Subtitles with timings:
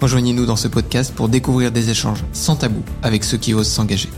[0.00, 4.08] Rejoignez-nous dans ce podcast pour découvrir des échanges sans tabou avec ceux qui osent s'engager.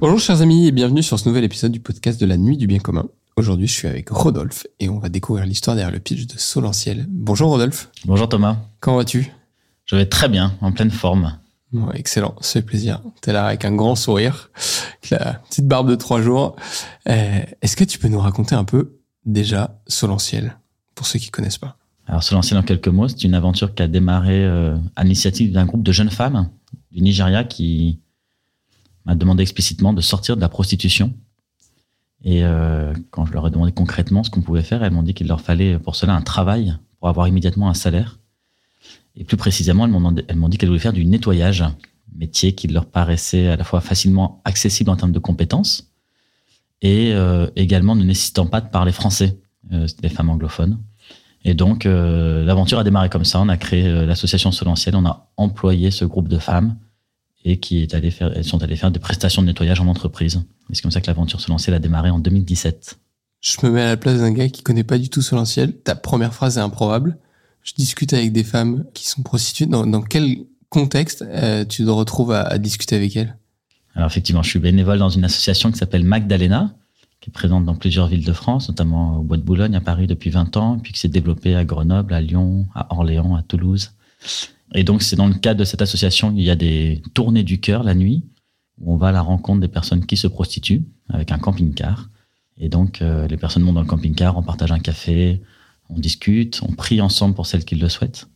[0.00, 2.66] Bonjour chers amis et bienvenue sur ce nouvel épisode du podcast de la Nuit du
[2.66, 3.06] Bien Commun.
[3.36, 7.06] Aujourd'hui, je suis avec Rodolphe et on va découvrir l'histoire derrière le pitch de Solentiel.
[7.08, 7.90] Bonjour Rodolphe.
[8.04, 8.58] Bonjour Thomas.
[8.78, 9.32] Comment vas-tu?
[9.86, 11.38] Je vais très bien, en pleine forme.
[11.72, 13.00] Ouais, excellent, ça fait plaisir.
[13.20, 14.50] T'es là avec un grand sourire,
[15.02, 16.54] avec la petite barbe de trois jours.
[17.08, 20.56] Euh, Est-ce que tu peux nous raconter un peu déjà Solentiel,
[20.94, 21.76] pour ceux qui connaissent pas
[22.06, 25.64] Alors Solentiel en quelques mots, c'est une aventure qui a démarré euh, à l'initiative d'un
[25.66, 26.48] groupe de jeunes femmes
[26.92, 28.00] du Nigeria qui
[29.04, 31.12] m'a demandé explicitement de sortir de la prostitution.
[32.22, 35.12] Et euh, quand je leur ai demandé concrètement ce qu'on pouvait faire, elles m'ont dit
[35.12, 38.18] qu'il leur fallait pour cela un travail pour avoir immédiatement un salaire.
[39.16, 41.64] Et plus précisément, elles m'ont dit qu'elles voulaient faire du nettoyage,
[42.14, 45.90] métier qui leur paraissait à la fois facilement accessible en termes de compétences
[46.82, 49.38] et euh, également ne nécessitant pas de parler français.
[49.72, 50.78] Euh, des femmes anglophones.
[51.44, 53.40] Et donc, euh, l'aventure a démarré comme ça.
[53.40, 56.76] On a créé euh, l'association Solentiel, on a employé ce groupe de femmes
[57.44, 60.42] et qui est allé faire, elles sont allées faire des prestations de nettoyage en entreprise.
[60.70, 62.98] Et c'est comme ça que l'aventure Solentiel a démarré en 2017.
[63.40, 65.72] Je me mets à la place d'un gars qui connaît pas du tout Solentiel.
[65.72, 67.16] Ta première phrase est improbable.
[67.62, 69.66] Je discute avec des femmes qui sont prostituées.
[69.66, 70.36] Dans, dans quel
[70.68, 73.36] contexte euh, tu te retrouves à, à discuter avec elles?
[73.94, 76.74] Alors effectivement, je suis bénévole dans une association qui s'appelle Magdalena,
[77.24, 80.06] qui est présente dans plusieurs villes de France, notamment au Bois de Boulogne, à Paris
[80.06, 83.92] depuis 20 ans, puis qui s'est développée à Grenoble, à Lyon, à Orléans, à Toulouse.
[84.74, 87.60] Et donc c'est dans le cadre de cette association qu'il y a des tournées du
[87.60, 88.24] cœur la nuit,
[88.78, 92.10] où on va à la rencontre des personnes qui se prostituent avec un camping-car.
[92.58, 95.40] Et donc euh, les personnes montent dans le camping-car, on partage un café,
[95.88, 98.28] on discute, on prie ensemble pour celles qui le souhaitent.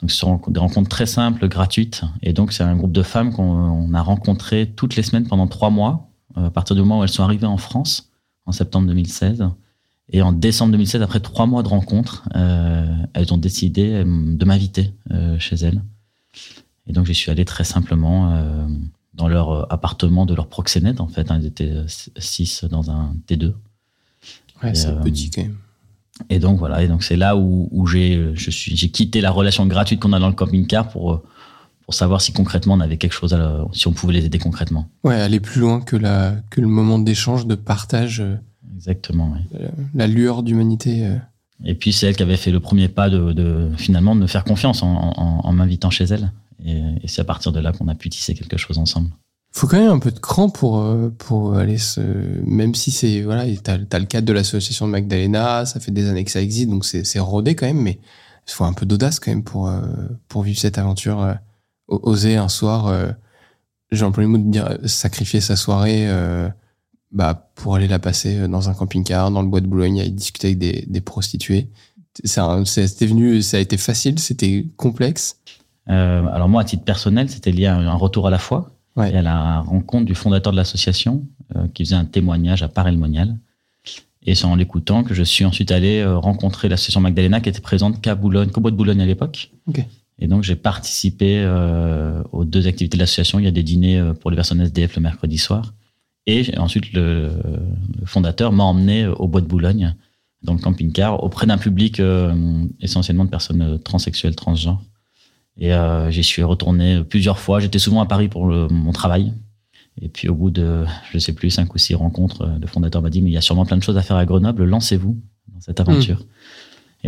[0.00, 2.02] Donc, ce sont des rencontres très simples, gratuites.
[2.22, 5.48] Et donc, c'est un groupe de femmes qu'on on a rencontré toutes les semaines pendant
[5.48, 8.07] trois mois, euh, à partir du moment où elles sont arrivées en France,
[8.48, 9.48] en septembre 2016.
[10.10, 14.44] Et en décembre 2016, après trois mois de rencontres, euh, elles ont décidé euh, de
[14.44, 15.82] m'inviter euh, chez elles.
[16.86, 18.66] Et donc, j'y suis allé très simplement euh,
[19.12, 21.30] dans leur appartement de leur proxénète, en fait.
[21.30, 21.38] hein.
[21.40, 21.74] Ils étaient
[22.16, 23.52] six dans un T2.
[24.62, 25.56] Ouais, Et, c'est petit quand même.
[26.30, 29.30] Et donc voilà, et donc c'est là où, où j'ai je suis j'ai quitté la
[29.30, 31.22] relation gratuite qu'on a dans le camping-car pour
[31.88, 34.38] pour savoir si concrètement on avait quelque chose à la- si on pouvait les aider
[34.38, 34.90] concrètement.
[35.04, 38.36] Ouais, aller plus loin que la que le moment d'échange, de partage, euh,
[38.76, 39.32] Exactement.
[39.32, 39.70] ouais.
[39.94, 41.06] la lueur d'humanité.
[41.06, 41.16] euh.
[41.64, 44.26] Et puis c'est elle qui avait fait le premier pas de, de finalement de me
[44.26, 46.30] faire confiance en, en, en m'invitant chez elle.
[46.62, 46.72] Et,
[47.02, 49.08] et c'est à partir de là qu'on a pu tisser quelque chose ensemble.
[49.52, 52.02] Faut quand même un peu de cran pour euh, pour aller se
[52.44, 56.06] même si c'est voilà, t'as as le cadre de l'association de Magdalena, ça fait des
[56.10, 57.98] années que ça existe, donc c'est rodé quand même, mais
[58.46, 59.80] il faut un peu d'audace quand même pour euh,
[60.28, 61.34] pour vivre cette aventure.
[61.88, 63.10] Oser un soir, euh,
[63.90, 66.08] j'ai employé le mot de dire euh, sacrifier sa soirée.
[66.08, 66.48] euh,
[67.10, 70.10] bah, pour aller la passer euh, dans un camping-car, dans le bois de Boulogne, aller
[70.10, 71.68] discuter avec des, des prostituées.
[72.24, 75.38] C'était venu, ça a été facile, c'était complexe.
[75.88, 79.12] Euh, alors moi, à titre personnel, c'était lié à un retour à la foi Ouais.
[79.12, 81.24] et à la rencontre du fondateur de l'association
[81.72, 83.36] qui faisait un témoignage à Paray-le-Monial.
[84.26, 88.00] Et c'est en l'écoutant que je suis ensuite allé rencontrer l'association Magdalena qui était présente
[88.00, 89.52] qu'à Boulogne, qu'au Bois de Boulogne à l'époque.
[90.18, 93.38] Et donc j'ai participé euh, aux deux activités de l'association.
[93.38, 95.74] Il y a des dîners euh, pour les personnes SDF le mercredi soir.
[96.26, 97.30] Et ensuite, le,
[98.04, 99.94] fondateur m'a emmené au Bois de Boulogne,
[100.42, 104.82] dans le camping-car, auprès d'un public euh, essentiellement de personnes euh, transsexuelles, transgenres.
[105.56, 107.60] Et euh, j'y suis retourné plusieurs fois.
[107.60, 109.32] J'étais souvent à Paris pour mon travail.
[110.00, 113.02] Et puis au bout de, je sais plus, cinq ou six rencontres, euh, le fondateur
[113.02, 115.16] m'a dit, mais il y a sûrement plein de choses à faire à Grenoble, lancez-vous
[115.48, 116.24] dans cette aventure.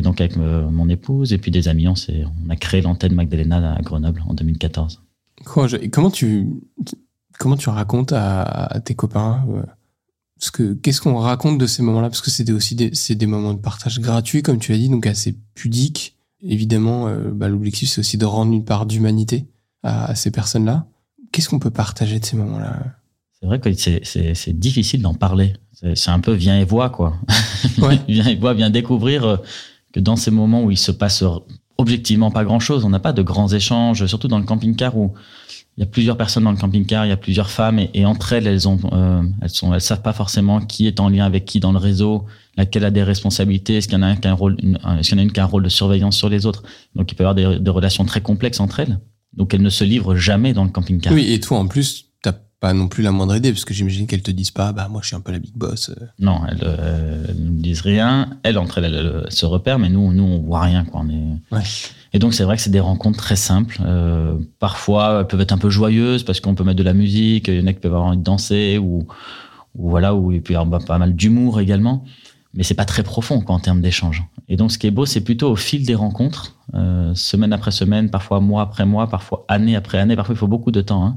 [0.00, 1.94] Et donc avec euh, mon épouse et puis des amis, on,
[2.48, 5.02] a créé l'antenne Magdalena à Grenoble en 2014.
[5.44, 6.48] Quoi, je- comment tu
[7.38, 9.62] comment tu racontes à, à tes copains euh,
[10.38, 12.08] parce que qu'est-ce qu'on raconte de ces moments-là?
[12.08, 14.88] Parce que c'était aussi des c'est des moments de partage gratuits comme tu l'as dit
[14.88, 19.48] donc assez pudiques évidemment euh, bah, l'objectif c'est aussi de rendre une part d'humanité
[19.82, 20.86] à, à ces personnes-là
[21.30, 22.82] qu'est-ce qu'on peut partager de ces moments-là?
[23.38, 25.54] C'est vrai que c'est- difficile d'en parler.
[25.94, 27.16] C'est un peu viens et vois, quoi.
[27.78, 27.98] Ouais.
[28.08, 29.36] viens et vois, viens découvrir euh,
[29.92, 31.24] que dans ces moments où il se passe
[31.78, 35.14] objectivement pas grand-chose, on n'a pas de grands échanges, surtout dans le camping-car où
[35.76, 38.32] il y a plusieurs personnes dans le camping-car, il y a plusieurs femmes et, entre
[38.32, 41.44] elles, elles ont, euh, elles sont, elles savent pas forcément qui est en lien avec
[41.44, 42.26] qui dans le réseau.
[42.56, 45.08] laquelle a des responsabilités, est-ce qu'il y en a un qui a un rôle, est-ce
[45.08, 46.64] qu'il y en a une qui a un rôle de surveillance sur les autres.
[46.96, 48.98] Donc il peut y avoir des, des relations très complexes entre elles.
[49.32, 51.12] Donc elles ne se livrent jamais dans le camping-car.
[51.12, 52.09] Oui, et toi, en plus,
[52.60, 55.00] pas non plus la moindre idée, parce que j'imagine qu'elles te disent pas, bah, moi,
[55.02, 55.88] je suis un peu la big boss.
[55.90, 56.04] euh.
[56.18, 58.28] Non, elles, euh, elles ne disent rien.
[58.42, 60.84] Elles, entre elles, elles, elles se repèrent, mais nous, nous, on voit rien.
[60.84, 61.00] Quoi.
[61.04, 61.54] On est...
[61.56, 61.62] Ouais.
[62.12, 63.78] Et donc, c'est vrai que c'est des rencontres très simples.
[63.84, 67.48] Euh, parfois, elles peuvent être un peu joyeuses parce qu'on peut mettre de la musique.
[67.48, 69.06] Il y en a qui peuvent avoir envie de danser ou,
[69.74, 72.04] ou voilà, ou il peut y avoir pas mal d'humour également.
[72.52, 74.24] Mais c'est pas très profond quoi, en termes d'échange.
[74.48, 77.70] Et donc, ce qui est beau, c'est plutôt au fil des rencontres, euh, semaine après
[77.70, 80.16] semaine, parfois mois après mois, parfois année après année.
[80.16, 81.06] Parfois, il faut beaucoup de temps.
[81.06, 81.16] Hein,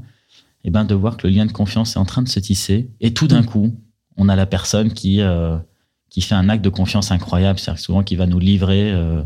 [0.64, 2.90] et ben, de voir que le lien de confiance est en train de se tisser.
[3.00, 3.74] Et tout d'un coup,
[4.16, 5.56] on a la personne qui euh,
[6.10, 9.22] qui fait un acte de confiance incroyable, c'est-à-dire que souvent qui va nous livrer, euh,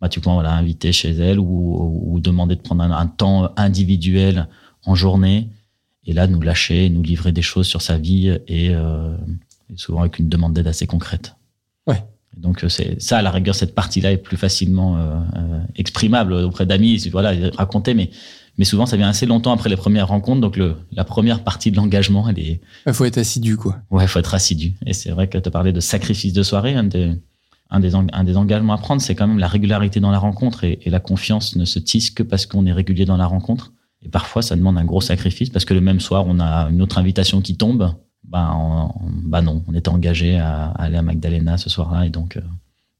[0.00, 3.52] bah, tu peux voilà, inviter chez elle ou, ou demander de prendre un, un temps
[3.56, 4.48] individuel
[4.84, 5.48] en journée
[6.04, 9.16] et là nous lâcher, nous livrer des choses sur sa vie et, euh,
[9.72, 11.36] et souvent avec une demande d'aide assez concrète.
[11.86, 12.02] Ouais.
[12.36, 16.32] Donc euh, c'est ça à la rigueur cette partie-là est plus facilement euh, euh, exprimable
[16.34, 18.10] auprès d'amis, voilà raconter, mais
[18.58, 21.70] mais souvent ça vient assez longtemps après les premières rencontres, donc le, la première partie
[21.70, 23.76] de l'engagement elle est Il faut être assidu, quoi.
[23.90, 24.74] Ouais, faut être assidu.
[24.86, 26.74] Et c'est vrai que tu parlais de sacrifice de soirée.
[26.74, 27.12] Un des,
[27.70, 30.18] un des, eng- un des engagements à prendre, c'est quand même la régularité dans la
[30.18, 30.64] rencontre.
[30.64, 33.72] Et, et la confiance ne se tisse que parce qu'on est régulier dans la rencontre.
[34.02, 36.80] Et parfois, ça demande un gros sacrifice parce que le même soir, on a une
[36.82, 37.92] autre invitation qui tombe.
[38.28, 42.06] Ben, on- on- ben non, on était engagé à, à aller à Magdalena ce soir-là
[42.06, 42.40] et donc, euh,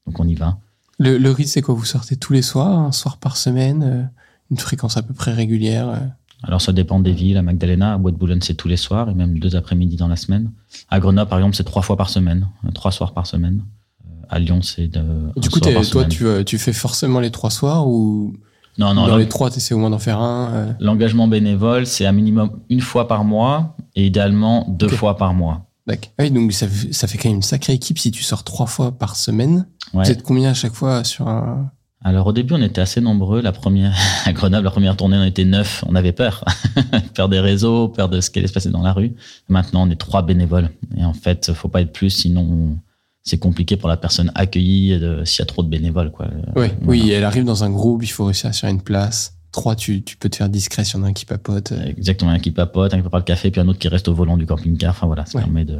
[0.05, 0.57] donc on y va.
[0.99, 4.03] Le, le rythme, c'est quoi Vous sortez tous les soirs, un soir par semaine, euh,
[4.51, 5.97] une fréquence à peu près régulière euh
[6.43, 7.37] Alors ça dépend des villes.
[7.37, 10.07] À Magdalena, à Bois de Boulogne, c'est tous les soirs et même deux après-midi dans
[10.07, 10.51] la semaine.
[10.89, 13.63] À Grenoble, par exemple, c'est trois fois par semaine, euh, trois soirs par semaine.
[14.05, 15.01] Euh, À Lyon, c'est de.
[15.37, 18.33] Du coup, soir t'es- par toi, tu, tu fais forcément les trois soirs ou
[18.77, 22.11] Non, non, dans les trois, t'essaies au moins d'en faire un L'engagement bénévole, c'est un
[22.11, 25.63] minimum une fois par mois et idéalement deux fois par mois.
[25.87, 26.11] D'accord.
[26.19, 28.43] Ah Oui, donc ça, fait- ça fait quand même une sacrée équipe si tu sors
[28.43, 29.65] trois fois par semaine.
[29.93, 30.03] Ouais.
[30.03, 31.71] Vous êtes combien à chaque fois sur un...
[32.03, 33.41] Alors au début, on était assez nombreux.
[33.41, 33.93] La première
[34.25, 35.83] à Grenoble, la première tournée, on était neuf.
[35.87, 36.43] On avait peur,
[37.15, 39.13] peur des réseaux, peur de ce qui allait se passer dans la rue.
[39.49, 40.69] Maintenant, on est trois bénévoles.
[40.95, 42.77] Et en fait, faut pas être plus, sinon
[43.23, 46.11] c'est compliqué pour la personne accueillie de- s'il y a trop de bénévoles.
[46.11, 46.27] Quoi.
[46.27, 46.73] Ouais, Voilà.
[46.85, 49.33] Oui, elle arrive dans un groupe, il faut réussir à faire une place.
[49.51, 51.71] Trois, tu, tu peux te faire discret s'il y en a un qui papote.
[51.73, 51.83] euh.
[51.87, 54.13] Exactement, un qui papote, un qui prépare le café, puis un autre qui reste au
[54.13, 54.91] volant du camping-car.
[54.91, 55.43] Enfin voilà, ça Ouais.
[55.43, 55.79] permet de.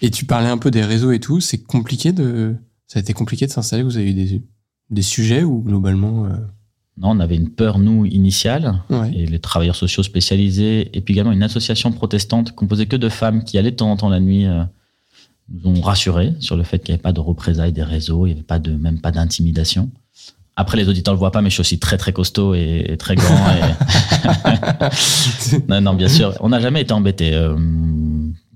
[0.00, 1.40] Et tu parlais un peu des réseaux et tout.
[1.40, 2.56] C'est compliqué de...
[2.88, 4.42] Ça a été compliqué de s'installer Vous avez eu des,
[4.90, 6.26] des sujets ou globalement...
[6.26, 6.30] euh,
[6.98, 8.82] Non, on avait une peur nous initiale.
[8.90, 9.12] Ouais.
[9.14, 13.44] et les travailleurs sociaux spécialisés, et puis également une association protestante composée que de femmes
[13.44, 14.62] qui allaient de temps en temps la nuit euh,
[15.52, 18.30] nous ont rassurés sur le fait qu'il n'y avait pas de représailles des réseaux, il
[18.30, 19.90] n'y avait pas de, même pas d'intimidation.
[20.56, 22.84] Après, les auditeurs ne le voient pas, mais je suis aussi très très costaud et,
[22.88, 23.46] et très grand.
[23.50, 24.80] et-
[25.68, 27.56] non, non, bien sûr, on n'a jamais été embêtés, euh,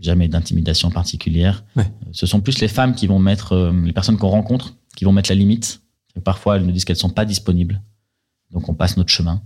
[0.00, 1.64] jamais d'intimidation particulière.
[1.76, 1.86] Ouais.
[2.12, 5.30] Ce sont plus les femmes qui vont mettre, les personnes qu'on rencontre, qui vont mettre
[5.30, 5.80] la limite.
[6.22, 7.82] Parfois, elles nous disent qu'elles sont pas disponibles,
[8.52, 9.42] donc on passe notre chemin.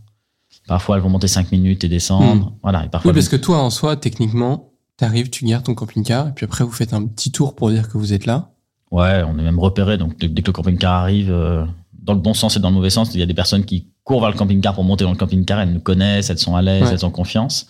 [0.67, 2.53] Parfois, elles vont monter 5 minutes et descendre.
[2.62, 2.85] Voilà.
[2.85, 6.32] Et parfois, Oui, parce que toi, en soi, techniquement, t'arrives, tu gardes ton camping-car, et
[6.32, 8.50] puis après, vous faites un petit tour pour dire que vous êtes là.
[8.91, 9.97] Ouais, on est même repéré.
[9.99, 12.75] Donc, dès dès que le camping-car arrive, euh, dans le bon sens et dans le
[12.75, 15.11] mauvais sens, il y a des personnes qui courent vers le camping-car pour monter dans
[15.11, 15.61] le camping-car.
[15.61, 16.93] Elles nous connaissent, elles sont à l'aise, Ouais.
[16.93, 17.67] elles ont confiance.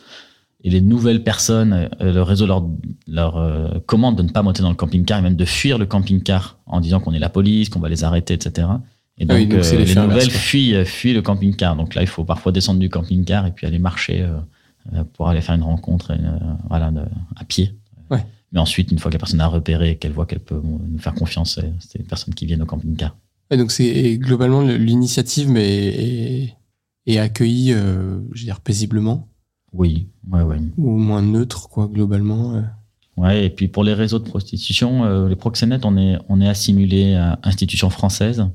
[0.65, 2.67] Et les nouvelles personnes, euh, le réseau leur,
[3.07, 5.87] leur euh, commande de ne pas monter dans le camping-car et même de fuir le
[5.87, 8.67] camping-car en disant qu'on est la police, qu'on va les arrêter, etc.
[9.19, 11.77] Et Ah donc, oui, donc c'est euh, les nouvelles fuient, fuient le camping-car.
[11.77, 14.29] Donc là, il faut parfois descendre du camping-car et puis aller marcher
[15.15, 16.17] pour aller faire une rencontre
[16.69, 16.91] voilà,
[17.37, 17.75] à pied.
[18.11, 18.25] Ouais.
[18.53, 20.99] Mais ensuite, une fois que la personne a repéré et qu'elle voit qu'elle peut nous
[20.99, 23.15] faire confiance, c'est- les personnes qui viennent au camping-car.
[23.51, 26.55] Et donc, c'est globalement, le- l'initiative mais, est,
[27.07, 29.29] est accueillie, euh, je veux dire, paisiblement,
[29.73, 30.59] Oui, ouais, ouais.
[30.77, 32.55] ou moins neutre, quoi, globalement.
[32.55, 32.63] euh.
[33.17, 36.49] Ouais, et puis pour les réseaux de prostitution, euh, les proxénètes, on est, on est
[36.49, 38.47] assimilé à institution française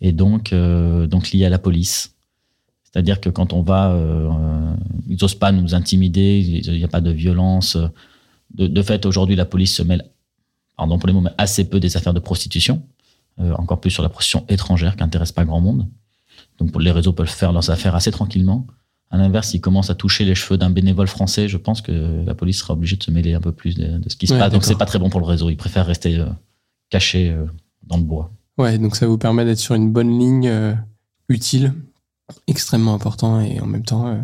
[0.00, 2.16] et donc, euh, donc lié à la police.
[2.82, 4.74] C'est-à-dire que quand on va, euh,
[5.08, 7.78] ils n'osent pas nous intimider, il n'y a pas de violence.
[8.54, 10.04] De, de fait, aujourd'hui, la police se mêle,
[10.76, 12.82] pardon pour les mots, mais assez peu des affaires de prostitution,
[13.38, 15.88] encore plus sur la prostitution étrangère qui n'intéresse pas grand monde.
[16.58, 18.66] Donc les réseaux peuvent faire leurs affaires assez tranquillement.
[19.12, 22.34] À l'inverse, s'ils commencent à toucher les cheveux d'un bénévole français, je pense que la
[22.34, 24.38] police sera obligée de se mêler un peu plus de, de ce qui se Ouais,
[24.40, 24.52] passe.
[24.52, 25.50] Donc c'est pas très bon pour le réseau.
[25.50, 26.26] Ils préfèrent rester euh,
[26.90, 27.44] cachés euh,
[27.86, 28.32] dans le bois.
[28.58, 30.74] Ouais, donc ça vous permet d'être sur une bonne ligne euh,
[31.28, 31.74] utile,
[32.46, 34.08] extrêmement important, et en même temps...
[34.08, 34.18] euh,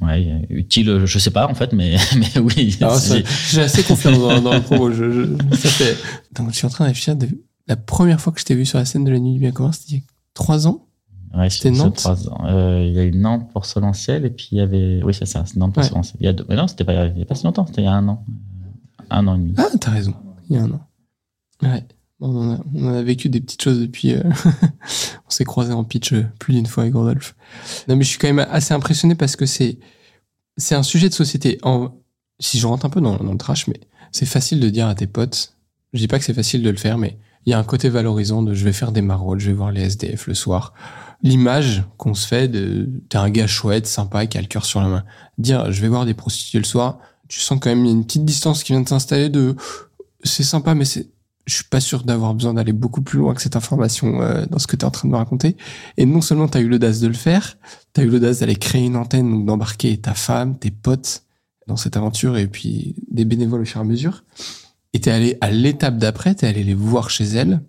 [0.00, 2.76] Ouais, euh, utile, je sais pas en fait, mais, mais oui.
[2.98, 4.92] C'est- J'ai assez confiance dans, dans le propos.
[4.92, 5.96] Je, je- ça fait...
[6.36, 6.88] Donc, je suis en train.
[6.92, 7.26] De...
[7.66, 9.50] La première fois que je t'ai vu sur la scène de la nuit du bien
[9.50, 10.02] commun, c'était il y a
[10.34, 10.86] trois ans.
[11.38, 12.06] Ouais, c'était Nantes.
[12.44, 15.02] Euh, Il y a eu Nantes pour Solentiel et puis il y avait.
[15.02, 15.88] Oui, c'est ça, c'est Nantes pour Ouais.
[15.88, 16.16] Solentiel.
[16.20, 16.44] Il y a deux...
[16.48, 18.06] Mais non, c'était pas il y a pas si longtemps, c'était il y a un
[18.08, 18.24] an.
[19.10, 19.54] Un an et demi.
[19.56, 20.14] Ah, t'as raison.
[20.50, 20.80] Il y a un an.
[21.62, 21.84] Ouais.
[22.20, 24.12] On en, a, on a vécu des petites choses depuis.
[24.14, 24.22] euh,
[25.26, 27.36] on s'est croisé en pitch euh, plus d'une fois avec Rodolphe.
[27.88, 29.78] Non, mais je suis quand même assez impressionné parce que c'est
[30.56, 31.58] c'est un sujet de société.
[31.62, 31.90] En,
[32.40, 33.78] si je rentre un peu dans, dans le trash, mais
[34.10, 35.54] c'est facile de dire à tes potes.
[35.92, 37.88] Je dis pas que c'est facile de le faire, mais il y a un côté
[37.88, 40.74] valorisant de je vais faire des maraudes, je vais voir les SDF le soir.
[41.22, 44.80] L'image qu'on se fait de t'es un gars chouette, sympa, qui a le cœur sur
[44.80, 45.04] la main.
[45.36, 46.98] Dire je vais voir des prostituées le soir,
[47.28, 49.56] tu sens quand même une petite distance qui vient de s'installer de
[50.24, 51.08] c'est sympa, mais c'est
[51.48, 54.58] je suis pas sûr d'avoir besoin d'aller beaucoup plus loin que cette information euh, dans
[54.58, 55.56] ce que tu es en train de me raconter.
[55.96, 57.56] Et non seulement tu as eu l'audace de le faire,
[57.94, 61.22] tu as eu l'audace d'aller créer une antenne, donc d'embarquer ta femme, tes potes
[61.66, 64.24] dans cette aventure et puis des bénévoles au fur et à mesure.
[64.92, 67.62] Et t'es allé à l'étape d'après, t'es allé les voir chez elles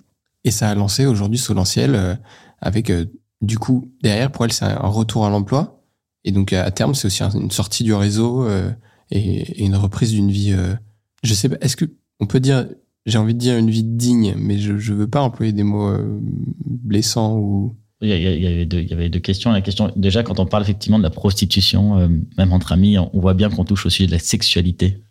[0.44, 2.16] et ça a lancé aujourd'hui Solentiel euh,
[2.62, 3.06] avec euh,
[3.42, 5.82] du coup derrière pour elle c'est un retour à l'emploi
[6.26, 8.72] et donc à terme c'est aussi un- une sortie du réseau euh,
[9.12, 10.52] et, une reprise d'une vie.
[10.54, 10.76] euh,
[11.24, 11.86] je sais pas, est-ce que
[12.20, 12.68] on peut dire
[13.06, 15.88] j'ai envie de dire une vie digne, mais je je veux pas employer des mots
[15.90, 16.20] euh,
[16.66, 19.52] blessants ou Il y, a- y avait deux, il y avait deux questions.
[19.52, 23.10] La question, déjà, quand on parle effectivement de la prostitution, euh, même entre amis, on
[23.20, 25.02] voit bien qu'on touche au sujet de la sexualité.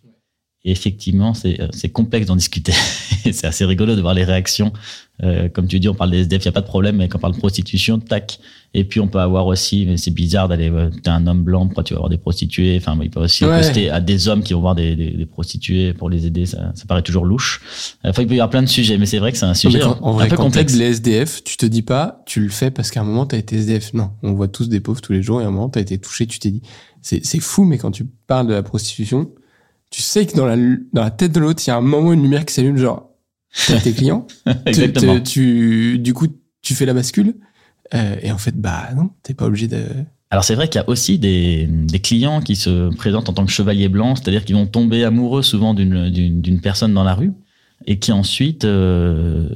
[0.69, 2.73] Et effectivement, c'est euh, c'est complexe d'en discuter.
[3.33, 4.73] C'est assez rigolo de voir les réactions.
[5.23, 7.09] Euh, comme tu dis, on parle des SDF, il n'y a pas de problème, mais
[7.09, 8.39] quand on parle de prostitution, tac.
[8.75, 11.67] Et puis, on peut avoir aussi, mais c'est bizarre d'aller, euh, t'es un homme blanc,
[11.67, 12.77] pourquoi tu vas voir des prostituées?
[12.77, 13.65] Enfin, il peut aussi Ouais.
[13.65, 16.47] opposer à des hommes qui vont voir des, des, des prostituées pour les aider.
[16.47, 17.61] Ça, ça paraît toujours louche.
[18.05, 19.83] Enfin, il peut y avoir plein de sujets, mais c'est vrai que c'est un sujet
[19.83, 20.75] en un vrai, peu complexe.
[20.77, 23.57] les SDF, tu te dis pas, tu le fais parce qu'à un moment t'as été
[23.57, 23.95] SDF.
[23.95, 25.99] Non, on voit tous des pauvres tous les jours et à un moment t'as été
[25.99, 26.63] touché, tu t'es dit,
[27.03, 29.31] c'est fou, mais quand tu parles de la prostitution,
[29.91, 30.57] tu sais que dans la
[30.93, 33.11] dans la tête de l'autre, il y a un moment une lumière qui s'allume, genre
[33.67, 34.27] t'as tes clients,
[34.67, 35.21] Exactement.
[35.21, 36.27] tu, tu- du coup
[36.63, 37.35] tu fais la bascule
[37.95, 39.83] euh, et en fait bah non, t'es pas obligé de.
[40.31, 43.47] Alors c'est vrai qu'il y a aussi des, des clients qui se présentent en tant
[43.47, 47.33] que chevaliers blancs, c'est-à-dire qu'ils vont tomber amoureux souvent d'une- personne dans la rue
[47.87, 49.49] et qui ensuite euh,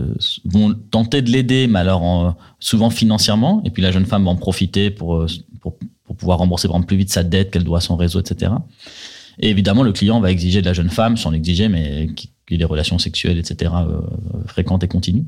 [0.46, 4.30] vont tenter de l'aider, mais alors en- souvent financièrement, et puis la jeune femme va
[4.30, 5.26] en profiter pour, euh,
[5.60, 8.20] pour, pour pouvoir rembourser par exemple, plus vite sa dette qu'elle doit à son réseau,
[8.20, 8.52] etc.
[9.38, 12.58] Et évidemment, le client va exiger de la jeune femme, sans l'exiger, mais qu'il ait
[12.58, 14.00] des relations sexuelles, etc., euh,
[14.46, 15.24] fréquentes et continues.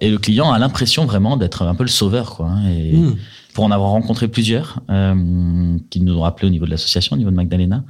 [0.00, 2.46] Et le client a l'impression vraiment d'être un peu le sauveur, quoi.
[2.46, 3.16] hein, et, Hmm.
[3.54, 7.18] pour en avoir rencontré plusieurs euh, qui nous ont rappelé au niveau de l'association, au
[7.18, 7.84] niveau de Magdalena,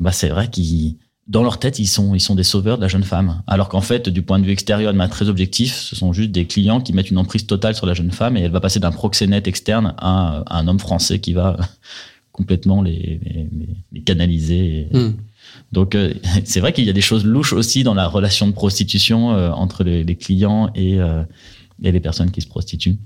[0.00, 0.96] bah c'est vrai qu'ils,
[1.28, 3.42] dans leur tête, ils sont, ils sont des sauveurs de la jeune femme.
[3.46, 6.32] Alors qu'en fait, du point de vue extérieur, de manière très objectif, ce sont juste
[6.32, 8.80] des clients qui mettent une emprise totale sur la jeune femme et elle va passer
[8.80, 11.56] d'un proxénète externe à, à un homme français qui va
[12.36, 14.62] complètement les, les, les- les canaliser.
[14.92, 15.14] et- Hmm.
[15.72, 16.12] donc euh,
[16.44, 19.50] c'est vrai qu'il y a des choses louches aussi dans la relation de prostitution euh,
[19.50, 21.22] entre les, les clients et, euh,
[21.82, 22.98] et les personnes qui se prostituent.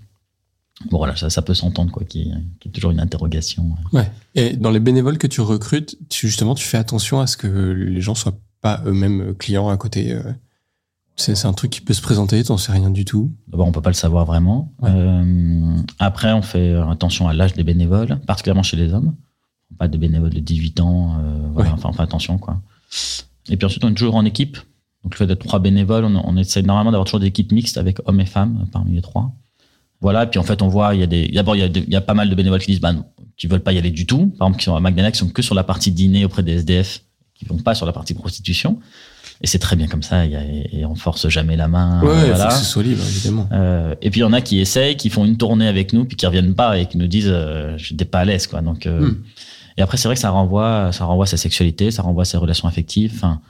[0.91, 3.65] Bon voilà, ça, ça peut s'entendre quoi, qui qui est toujours une interrogation.
[3.93, 4.11] Ouais.
[4.35, 7.47] Et dans les bénévoles que tu recrutes, tu, justement, tu fais attention à ce que
[7.47, 10.17] les gens soient pas eux-mêmes clients à côté.
[11.29, 11.35] Euh.
[11.35, 13.33] C'est un truc qui peut se présenter, t'en sais rien du tout.
[13.49, 14.73] D'abord, on peut pas le savoir vraiment.
[14.81, 14.91] Ouais.
[14.93, 19.15] Euh, après, on fait attention à l'âge des bénévoles, particulièrement chez les hommes.
[19.79, 21.17] Pas de bénévoles de 18 ans.
[21.21, 21.75] euh, voilà, Ouais.
[21.77, 22.61] enfin, on fait attention quoi.
[23.49, 24.57] Et puis ensuite, on est toujours en équipe.
[25.05, 27.79] Donc le fait d'être trois bénévoles, on, on essaie normalement d'avoir toujours des équipes mixtes
[27.79, 29.33] avec hommes et femmes euh, parmi les trois.
[30.03, 31.69] Voilà, et puis en fait, on voit, il y a des, d'abord, il y a,
[31.69, 33.05] des- il y a pas mal de bénévoles qui disent, bah, non,
[33.37, 34.29] qui veulent pas y aller du tout.
[34.39, 36.53] Par exemple, qui sont à McDonald's, qui sont que sur la partie dîner auprès des
[36.53, 37.03] SDF,
[37.35, 38.79] qui vont pas sur la partie prostitution.
[39.43, 42.03] Et c'est très bien comme ça, y a- et on force jamais la main.
[42.03, 42.51] Ouais, il voilà.
[42.51, 43.49] faut que ce soit libre, évidemment.
[43.53, 46.05] Euh, et puis il y en a qui essayent, qui font une tournée avec nous,
[46.05, 48.61] puis qui reviennent pas et qui nous disent euh, j'étais pas à l'aise quoi.
[48.61, 49.17] Donc euh, Hmm.
[49.79, 52.25] et après c'est vrai que ça renvoie, ça renvoie à sa sexualité, ça renvoie à
[52.27, 53.13] ses relations affectives.
[53.15, 53.41] Enfin,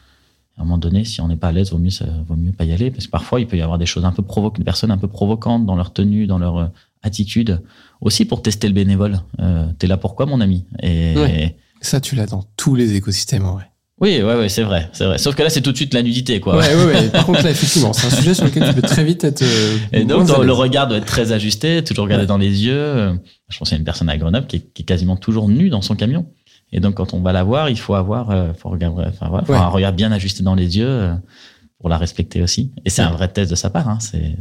[0.56, 2.52] à un moment donné, si on n'est pas à l'aise, vaut mieux ça, vaut mieux
[2.52, 4.58] pas y aller parce que parfois il peut y avoir des choses un peu provoquantes,
[4.58, 6.66] des personnes un peu provocantes dans leur tenue, dans leur euh,
[7.02, 7.60] attitude,
[8.00, 9.20] aussi pour tester le bénévole.
[9.40, 10.66] Euh, T'es là pourquoi mon ami?
[10.82, 11.56] Et Ouais.
[11.80, 13.69] Ça, tu l'as dans tous les écosystèmes, en vrai.
[14.00, 15.18] Oui, ouais, ouais, c'est vrai, c'est vrai.
[15.18, 16.56] Sauf que là c'est tout de suite la nudité quoi.
[16.56, 17.08] Ouais, ouais, ouais.
[17.10, 19.42] Par contre, là, effectivement, c'est un sujet sur lequel tu peux très vite être.
[19.42, 22.28] euh, Et donc, à dans- le regard doit être très ajusté, toujours regarder Ouais.
[22.28, 23.12] dans les yeux.
[23.48, 25.48] Je pense qu'il y a une personne à Grenoble qui est, qui est quasiment toujours
[25.48, 26.26] nue dans son camion.
[26.72, 29.44] Et donc, quand on va la voir, il faut avoir, euh, faut regarder, enfin, voilà,
[29.44, 29.58] faut Ouais.
[29.58, 31.14] un regard bien ajusté dans les yeux euh,
[31.80, 32.70] pour la respecter aussi.
[32.84, 33.88] Et c'est un vrai test de sa part.
[33.88, 34.36] Hein, c'est-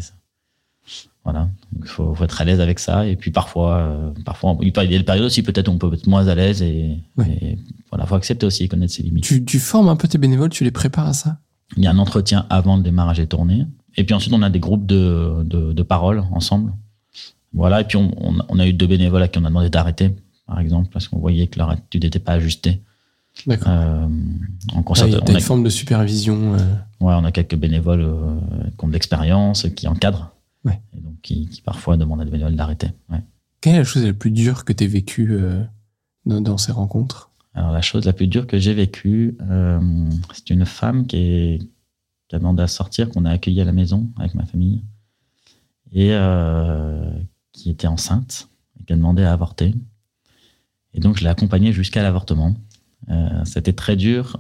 [1.23, 1.49] voilà,
[1.79, 3.05] il faut, faut être à l'aise avec ça.
[3.05, 5.77] Et puis parfois, euh, parfois, il peut y a des périodes aussi peut-être où on
[5.77, 7.38] peut être moins à l'aise et, Ouais.
[7.41, 7.57] et
[7.91, 9.23] voilà, faut accepter aussi et connaître ses limites.
[9.23, 11.38] Tu, tu formes un peu tes bénévoles, tu les prépares à ça?
[11.77, 13.67] Il y a un entretien avant le démarrage des tournées.
[13.97, 16.71] Et puis ensuite, on a des groupes de, de, de paroles ensemble.
[17.53, 17.81] Voilà.
[17.81, 20.15] Et puis, on, on, on a eu deux bénévoles à qui on a demandé d'arrêter,
[20.47, 22.81] par exemple, parce qu'on voyait que leur attitude n'était pas ajustée.
[23.45, 23.67] D'accord.
[23.71, 24.05] Euh,
[24.73, 26.53] en Ah, concert, il y a- on, a, une forme de supervision.
[26.55, 26.57] euh,
[27.01, 28.35] ouais, on a quelques bénévoles euh,
[28.77, 30.31] qui ont de l'expérience, qui encadrent.
[30.66, 30.82] Ouais.
[30.96, 32.92] Et donc, qui, qui parfois demandent à des bénévoles d'arrêter.
[33.10, 33.24] Ouais.
[33.62, 35.63] Quelle est la chose la plus dure que t'aies vécue euh,
[36.25, 37.32] dans, dans ces rencontres?
[37.54, 41.60] Alors, la chose la plus dure que j'ai vécue, euh, c'est une femme qui est,
[42.28, 44.84] qui a demandé à sortir, qu'on a accueilli à la maison avec ma famille,
[45.92, 47.12] et euh,
[47.51, 48.50] qui était enceinte,
[48.80, 49.74] et qui a demandé à avorter.
[50.94, 52.56] Et donc, je l'ai accompagnée jusqu'à l'avortement.
[53.44, 54.39] C'était très dur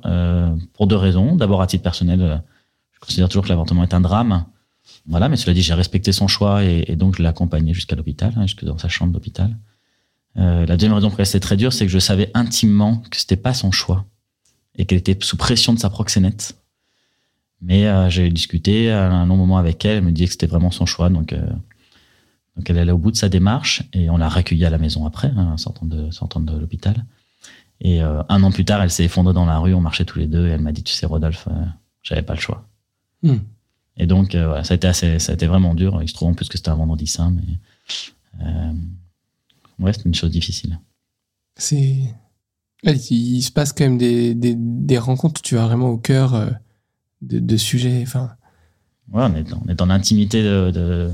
[0.73, 1.35] pour deux raisons.
[1.35, 2.43] D'abord, à titre personnel,
[2.91, 4.45] je considère toujours que l'avortement est un drame.
[5.07, 8.33] Voilà, mais cela dit, j'ai respecté son choix et, donc je l'ai accompagnée jusqu'à l'hôpital,
[8.35, 9.55] hein, jusque dans sa chambre d'hôpital.
[10.37, 13.17] Euh, la deuxième raison pour laquelle c'était très dur, c'est que je savais intimement que
[13.17, 14.05] c'était pas son choix
[14.77, 16.55] et qu'elle était sous pression de sa proxénète.
[17.61, 19.97] Mais euh, j'ai discuté un long moment avec elle.
[19.97, 21.41] Elle me disait que c'était vraiment son choix, donc euh,
[22.55, 25.05] donc elle allait au bout de sa démarche et on l'a recueillie à la maison
[25.05, 27.05] après, hein, sortant de sortant de l'hôpital.
[27.81, 29.73] Et un an plus tard, elle s'est effondrée dans la rue.
[29.73, 31.47] On marchait tous les deux et elle m'a dit, tu sais, Rodolphe,
[32.03, 32.67] j'avais pas le choix.
[33.23, 33.37] Hmm.
[33.99, 36.01] Et donc, euh, voilà, ça a été assez, ça a été vraiment dur.
[36.01, 38.71] Il se trouve en plus que c'était un vendredi saint, mais euh,
[39.79, 40.79] ouais, c'était une chose difficile.
[41.55, 42.15] C'est.
[42.83, 46.49] Il se passe quand même des, des, des rencontres tu vas vraiment au cœur euh,
[47.21, 47.99] de, de sujets.
[48.01, 48.31] Enfin,
[49.11, 51.11] Ouais, on est dans, on est dans l'intimité de,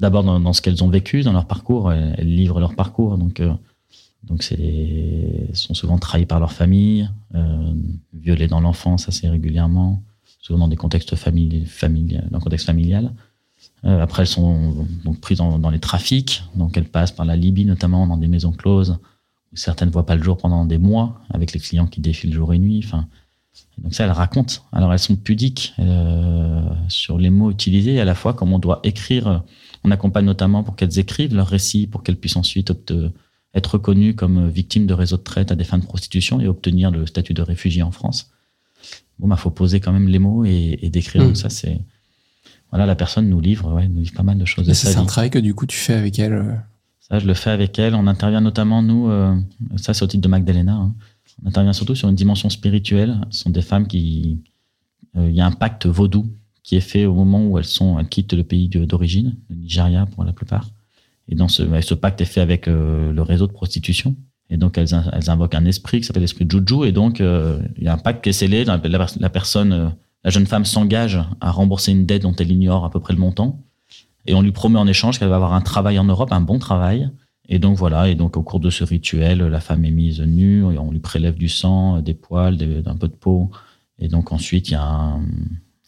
[0.00, 1.92] d'abord dans, dans ce qu'elles ont vécu, dans leur parcours.
[1.92, 3.52] Elles, elles livrent leur parcours, donc euh,
[4.24, 7.08] donc c'est elles sont souvent trahies par leur famille,
[8.12, 10.02] violées dans l'enfance assez régulièrement,
[10.46, 13.12] souvent dans des contextes famili- famili- dans un contexte familial.
[13.84, 14.86] Euh, après, elles sont
[15.20, 18.96] prises dans, les trafics, donc elles passent par la Libye notamment dans des maisons closes
[19.52, 22.32] où certaines ne voient pas le jour pendant des mois avec les clients qui défilent
[22.32, 22.80] jour et nuit.
[22.84, 23.08] Enfin,
[23.78, 24.54] donc ça, elles racontent.
[24.72, 28.60] Alors elles sont pudiques euh, sur les mots utilisés, et à la fois comme on
[28.60, 29.42] doit écrire.
[29.82, 32.72] On accompagne notamment pour qu'elles écrivent leur récit, pour qu'elles puissent ensuite
[33.54, 36.92] être reconnues comme victimes de réseaux de traite à des fins de prostitution et obtenir
[36.92, 38.30] le statut de réfugié en France.
[39.18, 41.22] Bon, bah faut poser quand même les mots et, et décrire.
[41.22, 41.26] Mm.
[41.28, 41.80] Donc ça, c'est
[42.70, 45.04] voilà, la personne nous livre, ouais, nous livre pas mal de choses et c'est un
[45.06, 46.32] travail que du coup tu fais avec elle.
[46.34, 46.54] euh,
[47.00, 47.94] Ça, je le fais avec elle.
[47.94, 49.36] On intervient notamment, nous, euh,
[49.76, 50.94] ça c'est au titre de Magdalena, hein.
[51.44, 53.20] on intervient surtout sur une dimension spirituelle.
[53.30, 54.40] Ce sont des femmes qui...
[55.16, 56.26] euh, Il y a un pacte vaudou
[56.64, 60.04] qui est fait au moment où elles, sont, elles quittent le pays d'origine, le Nigeria
[60.06, 60.68] pour la plupart.
[61.28, 61.62] Et dans ce,
[61.94, 64.16] pacte est fait avec euh, le réseau de prostitution.
[64.50, 66.86] Et donc elles, in- elles invoquent un esprit qui s'appelle l'esprit Juju.
[66.86, 68.64] Et donc euh, il y a un pacte qui est scellé.
[68.64, 68.78] La,
[69.28, 69.88] personne, euh,
[70.24, 73.18] la jeune femme s'engage à rembourser une dette dont elle ignore à peu près le
[73.20, 73.60] montant.
[74.26, 76.58] Et on lui promet en échange qu'elle va avoir un travail en Europe, un bon
[76.58, 77.10] travail.
[77.48, 80.64] Et donc voilà, et donc au cours de ce rituel, la femme est mise nue,
[80.64, 83.52] on lui prélève du sang, des poils, des- un peu de peau.
[84.00, 85.20] Et donc ensuite, il y a un-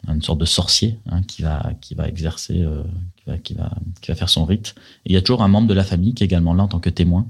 [0.07, 2.85] une sorte de sorcier hein, qui, va, qui va exercer, euh,
[3.16, 4.77] qui, va, qui, va, qui va faire son rite.
[5.05, 6.68] Et il y a toujours un membre de la famille qui est également là en
[6.68, 7.27] tant que témoin.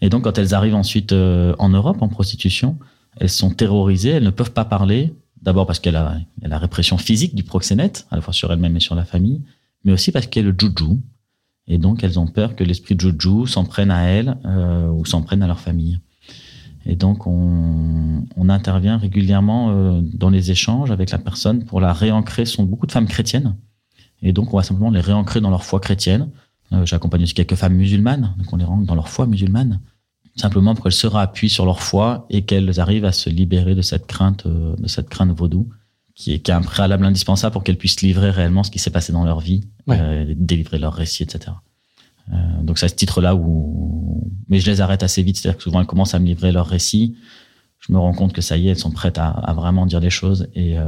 [0.00, 2.78] Et donc quand elles arrivent ensuite euh, en Europe en prostitution,
[3.18, 5.14] elles sont terrorisées, elles ne peuvent pas parler.
[5.42, 8.76] D'abord parce qu'elle a, a la répression physique du proxénète, à la fois sur elle-même
[8.76, 9.40] et sur la famille,
[9.84, 10.98] mais aussi parce y a le juju.
[11.66, 15.22] Et donc, elles ont peur que l'esprit Juju s'en prenne à elles euh, ou s'en
[15.22, 16.00] prenne à leur famille.
[16.84, 21.92] Et donc, on, on intervient régulièrement euh, dans les échanges avec la personne pour la
[21.92, 22.44] réancrer.
[22.44, 23.54] Ce sont beaucoup de femmes chrétiennes.
[24.20, 26.28] Et donc, on va simplement les réancrer dans leur foi chrétienne.
[26.72, 28.34] Euh, J'accompagne aussi quelques femmes musulmanes.
[28.38, 29.78] Donc, on les rentre dans leur foi musulmane.
[30.40, 33.82] Simplement pour qu'elles se réappuient sur leur foi et qu'elles arrivent à se libérer de
[33.82, 35.68] cette crainte, euh, de cette crainte vaudou,
[36.14, 38.90] qui est, qui est un préalable indispensable pour qu'elles puissent livrer réellement ce qui s'est
[38.90, 39.98] passé dans leur vie, Ouais.
[40.00, 41.52] euh, délivrer leur récit, etc.
[42.32, 45.62] Euh, donc c'est à ce titre-là où, mais je les arrête assez vite, c'est-à-dire que
[45.62, 47.16] souvent elles commencent à me livrer leur récit.
[47.78, 50.00] Je me rends compte que ça y est, elles sont prêtes à, à vraiment dire
[50.00, 50.84] des choses et euh,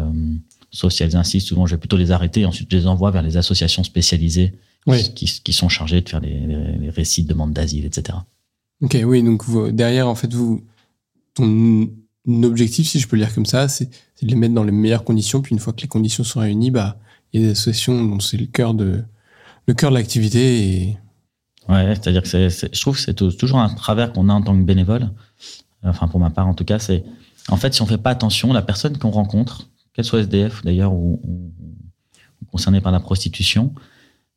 [0.70, 3.10] sauf si elles insistent, souvent je vais plutôt les arrêter et ensuite je les envoie
[3.10, 4.54] vers les associations spécialisées
[5.14, 8.18] qui, qui sont chargées de faire les, récits de demandes d'asile, etc.
[8.82, 10.62] Ok, oui, donc derrière, en fait, vous,
[11.34, 11.88] ton
[12.42, 15.04] objectif, si je peux le dire comme ça, c'est de les mettre dans les meilleures
[15.04, 15.40] conditions.
[15.42, 16.98] Puis une fois que les conditions sont réunies, bah,
[17.32, 19.04] il y a des associations dont c'est le cœur de
[19.90, 20.68] l'activité.
[20.82, 20.98] Et
[21.68, 24.56] Ouais, c'est-à-dire que je trouve que c'est tou- toujours un travers qu'on a en tant
[24.56, 25.10] que bénévole.
[25.84, 27.04] Enfin, pour ma part, en tout cas, c'est
[27.48, 30.92] en fait, si on fait pas attention, la personne qu'on rencontre, qu'elle soit SDF d'ailleurs
[30.92, 33.72] ou- ou concernée par la prostitution,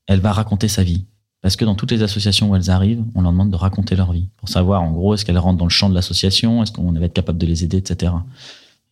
[0.08, 1.06] elle va raconter sa vie.
[1.46, 4.12] Parce que dans toutes les associations où elles arrivent, on leur demande de raconter leur
[4.12, 6.92] vie pour savoir, en gros, est-ce qu'elles rentrent dans le champ de l'association, est-ce qu'on
[6.92, 8.14] va être capable de les aider, etc.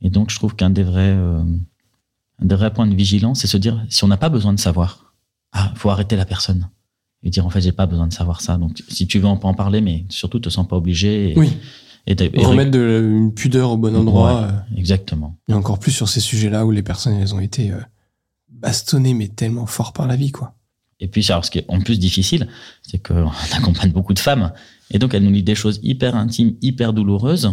[0.03, 3.47] Et donc, je trouve qu'un des vrais, euh, un des vrais points de vigilance, c'est
[3.47, 5.15] se dire, si on n'a pas besoin de savoir,
[5.51, 6.69] ah, faut arrêter la personne
[7.23, 9.37] et dire en fait j'ai pas besoin de savoir ça donc si tu veux on
[9.37, 11.57] peut en parler mais surtout te sens pas obligé et, oui,
[12.05, 14.41] et remettre de, une pudeur au bon endroit.
[14.41, 14.47] Ouais.
[14.47, 17.79] euh, exactement et encore plus sur ces sujets-là où les personnes, elles ont été euh,
[18.49, 20.53] bastonnées, mais tellement fort par la vie, quoi.
[21.03, 22.47] Et puis alors ce qui est en plus difficile
[22.81, 24.51] c'est qu'on accompagne beaucoup de femmes
[24.91, 27.51] et donc elles nous lisent des choses hyper intimes hyper douloureuses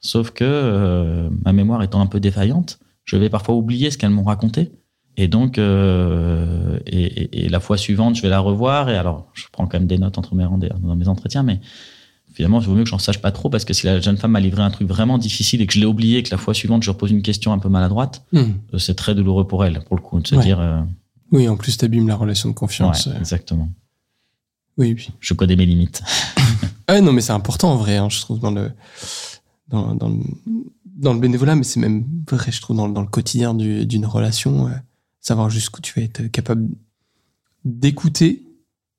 [0.00, 4.10] sauf que euh, ma mémoire étant un peu défaillante je vais parfois oublier ce qu'elles
[4.18, 4.70] m'ont raconté
[5.16, 9.28] et donc euh, et, et- et la fois suivante je vais la revoir et alors
[9.34, 11.60] je prends quand même des notes entre mes dans mes entretiens mais
[12.34, 14.30] finalement, il vaut mieux que j'en sache pas trop parce que si la jeune femme
[14.30, 16.54] m'a livré un truc vraiment difficile et que je l'ai oublié et que la fois
[16.54, 18.38] suivante, je repose une question un peu maladroite, Hmm.
[18.72, 20.42] euh, c'est très douloureux pour elle, pour le coup, de se Ouais.
[20.42, 20.58] dire.
[20.58, 20.80] euh,
[21.32, 23.06] Oui, en plus, t'abîmes la relation de confiance.
[23.06, 23.68] ouais, euh, exactement.
[24.78, 25.10] Oui, puis.
[25.20, 26.02] Je connais mes limites.
[26.88, 28.70] Ah non, mais c'est important en vrai, hein, je trouve, dans le,
[29.68, 30.16] dans, dans le,
[30.84, 34.04] dans le bénévolat, mais c'est même vrai, je trouve, dans, dans le quotidien du- d'une
[34.04, 34.72] relation, euh,
[35.20, 36.68] savoir jusqu'où tu vas être capable
[37.64, 38.42] d'écouter,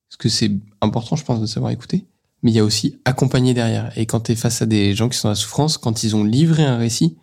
[0.10, 2.06] parce que c'est important, je pense, de savoir écouter,
[2.41, 3.96] mais il y a aussi accompagner derrière.
[3.98, 6.15] Et quand tu es face à des gens qui sont dans la souffrance, quand ils
[6.15, 7.17] ont livré un récit,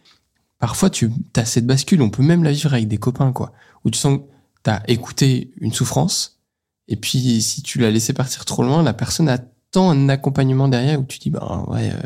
[0.58, 3.52] parfois tu as cette bascule, on peut même la vivre avec des copains, quoi,
[3.84, 4.22] où tu sens que
[4.64, 6.40] tu as écouté une souffrance,
[6.88, 11.00] et puis si tu l'as laissé partir trop loin, la personne attend un accompagnement derrière
[11.00, 12.00] où tu dis, bah ouais, euh,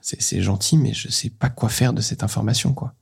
[0.00, 2.94] c'est gentil, mais je sais pas quoi faire de cette information, quoi.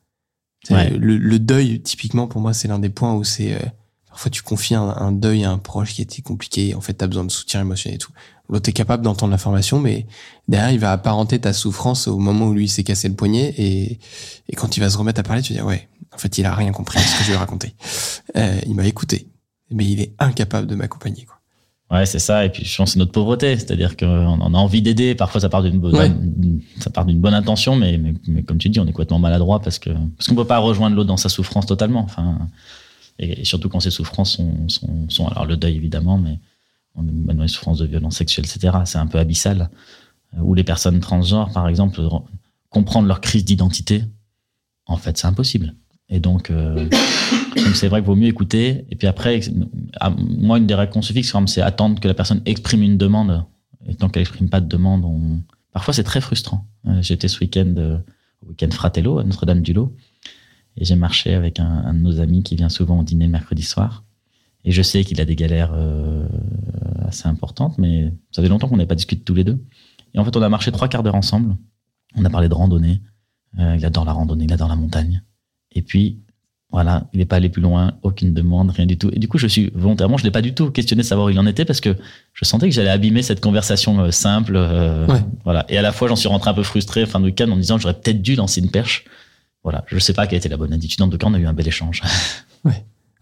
[0.65, 0.91] C'est- Ouais.
[0.91, 3.55] Le, le deuil, typiquement, pour moi, c'est l'un des points où c'est.
[3.55, 3.67] euh,
[4.19, 6.75] parfois, tu confies un, un deuil à un proche qui était compliqué.
[6.75, 8.11] En fait, tu as besoin de soutien émotionnel et tout.
[8.51, 10.07] L'autre est capable d'entendre l'information, mais
[10.49, 13.55] derrière, il va apparenter ta souffrance au moment où lui s'est cassé le poignet.
[13.59, 14.01] Et,
[14.49, 16.45] et quand il va se remettre à parler, tu vas dire, ouais, en fait, il
[16.47, 17.75] a rien compris à ce que je lui ai raconté.
[18.37, 19.29] Euh, il m'a écouté,
[19.71, 21.37] mais il est incapable de m'accompagner, quoi.
[21.97, 22.45] Ouais, c'est ça.
[22.45, 23.57] Et puis, je pense c'est notre pauvreté.
[23.57, 25.15] C'est-à-dire qu'on on a envie d'aider.
[25.15, 26.11] Parfois, ça part d'une bonne, Ouais.
[26.81, 29.61] ça part d'une bonne intention, mais, mais, mais comme tu dis, on est complètement maladroit
[29.61, 32.01] parce que, parce qu'on peut pas rejoindre l'autre dans sa souffrance totalement.
[32.01, 32.39] Enfin,
[33.19, 34.41] et, surtout quand ces souffrances
[35.09, 36.39] sont, alors le deuil évidemment, mais
[36.97, 38.79] dans les souffrances de violence sexuelle, etc.
[38.85, 39.71] C'est un peu abyssal.
[40.41, 42.25] Ou les personnes transgenres, par exemple, re-
[42.71, 44.05] comprendre leur crise d'identité,
[44.87, 45.75] en fait, c'est impossible.
[46.11, 46.89] Et donc, euh,
[47.75, 48.85] c'est vrai qu'il vaut mieux écouter.
[48.91, 49.41] Et puis après,
[50.19, 52.83] moi, une des règles qu'on se fixe, quand même, c'est attendre que la personne exprime
[52.83, 53.45] une demande.
[53.87, 55.05] Et tant qu'elle exprime pas de demande,
[55.73, 56.67] parfois c'est très frustrant.
[56.87, 57.99] Euh, J'étais ce week-end, euh,
[58.45, 59.95] au week-end Fratello, à Notre-Dame-du-Lot,
[60.81, 63.33] et j'ai marché avec un, un de nos amis qui vient souvent au dîner le
[63.33, 64.05] mercredi soir.
[64.65, 66.27] Et je sais qu'il a des galères euh,
[67.07, 69.63] assez importantes, mais ça fait longtemps qu'on n'avait pas discuté tous les deux.
[70.15, 71.57] Et en fait, on a marché trois quarts d'heure ensemble.
[72.17, 73.01] On a parlé de randonnée.
[73.59, 75.23] Euh, il adore la randonnée, il adore la montagne.
[75.73, 76.19] Et puis,
[76.71, 79.11] voilà, il n'est pas allé plus loin, aucune demande, rien du tout.
[79.15, 81.31] Et du coup, je suis volontairement, je l'ai pas du tout questionné de savoir où
[81.31, 81.97] il en était parce que
[82.35, 84.55] je sentais que j'allais abîmer cette conversation euh, simple.
[84.57, 85.21] euh, Ouais.
[85.45, 85.65] Voilà.
[85.71, 87.61] Et à la fois, j'en suis rentré un peu frustré fin de week-end en me
[87.61, 89.05] disant j'aurais peut-être dû lancer une perche.
[89.71, 89.85] Voilà.
[89.89, 91.03] Je sais pas quelle était la bonne attitude.
[91.03, 92.03] En tout cas, on a eu un bel échange.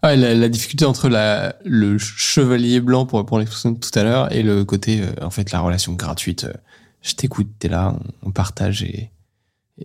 [0.03, 3.89] Ah, la, la difficulté entre la, le chevalier blanc, pour répondre à l'expression de tout
[3.97, 6.43] à l'heure, et le côté, euh, en fait, la relation gratuite.
[6.43, 6.53] euh,
[7.01, 9.09] je t'écoute, t'es là, on, on partage et,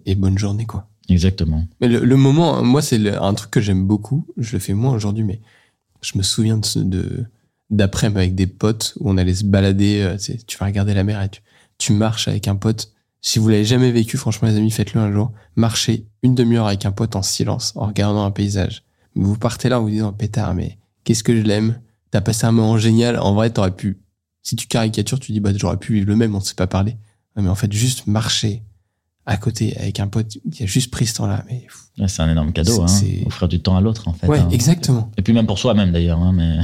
[0.05, 0.87] et bonne journée, quoi.
[1.09, 1.65] Exactement.
[1.81, 4.27] Mais le, le moment, moi, c'est un truc que j'aime beaucoup.
[4.37, 5.41] Je le fais moins aujourd'hui, mais
[6.03, 7.25] je me souviens de, ce- de
[7.71, 10.03] d'après-midi avec des potes où on allait se balader.
[10.03, 11.41] euh, tu, sais, tu vas regarder la mer et tu,
[11.79, 12.93] tu marches avec un pote.
[13.25, 15.31] Si vous l'avez jamais vécu, franchement, les amis, faites-le un jour.
[15.55, 18.83] Marchez une demi-heure avec un pote en silence, en regardant un paysage.
[19.15, 21.81] Vous partez là en vous disant, pétard, mais qu'est-ce que je l'aime.
[22.11, 23.19] T'as passé un moment génial.
[23.19, 24.01] En vrai, t'aurais pu,
[24.43, 26.67] si tu caricatures, tu dis, bah, j'aurais pu vivre le même, on ne s'est pas
[26.67, 26.97] parlé.
[27.37, 28.65] Ouais, mais en fait, juste marcher
[29.25, 31.45] à côté avec un pote qui a juste pris ce temps-là.
[31.49, 31.67] Mais
[31.99, 32.81] Ouais, C'est un énorme cadeau.
[32.83, 34.27] Hein, C'est- offrir du temps à l'autre, en fait.
[34.27, 34.49] ouais, hein.
[34.51, 35.11] exactement.
[35.19, 36.19] Et puis même pour soi-même d'ailleurs.
[36.21, 36.57] Hein, mais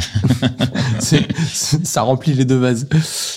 [1.01, 2.89] ça remplit les deux bases.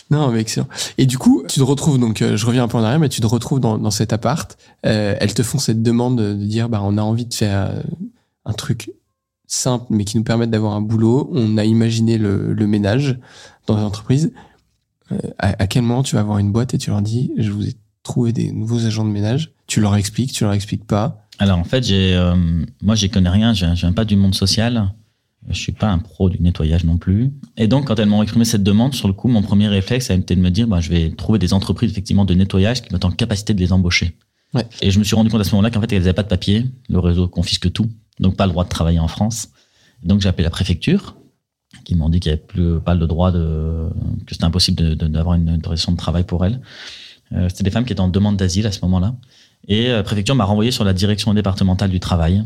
[0.10, 0.68] Non, mais excellent.
[0.98, 3.10] Et du coup, tu te retrouves donc, euh, je reviens un peu en arrière, mais
[3.10, 4.58] tu te retrouves dans, dans cet appart.
[4.86, 7.82] Euh, elles te font cette demande de dire, bah, on a envie de faire euh,
[8.46, 8.92] un truc
[9.48, 11.30] simple, mais qui nous permette d'avoir un boulot.
[11.34, 13.20] On a imaginé le, le ménage
[13.68, 14.32] dans une entreprise.
[15.12, 17.52] Euh, à, à quel moment tu vas avoir une boîte et tu leur dis, je
[17.52, 19.52] vous ai trouvé des nouveaux agents de ménage.
[19.68, 21.26] Tu leur expliques, tu leur expliques pas.
[21.40, 22.36] Alors en fait, j'ai, euh,
[22.82, 23.54] moi, j'y connais rien.
[23.54, 24.94] Je, viens pas du monde social.
[25.50, 27.32] Je suis pas un pro du nettoyage non plus.
[27.58, 30.14] Et donc, quand elles m'ont exprimé cette demande, sur le coup, mon premier réflexe a
[30.14, 33.00] été de me dire, bah, je vais trouver des entreprises effectivement de nettoyage qui m'ont
[33.04, 34.18] en capacité de les embaucher.
[34.54, 34.68] Ouais.
[34.82, 36.28] Et je me suis rendu compte à ce moment-là qu'en fait, elles n'avaient pas de
[36.28, 36.66] papier.
[36.90, 39.50] Le réseau confisque tout, donc pas le droit de travailler en France.
[40.04, 41.16] Donc j'ai appelé la préfecture,
[41.86, 43.88] qui m'ont dit qu'il n'y avait plus pas le droit de,
[44.28, 46.60] que c'était impossible de- de- d'avoir une autorisation de travail pour elles.
[47.34, 49.16] Euh, c'était des femmes qui étaient en demande d'asile à ce moment-là.
[49.68, 52.44] Et euh, la préfecture m'a renvoyé sur la direction départementale du travail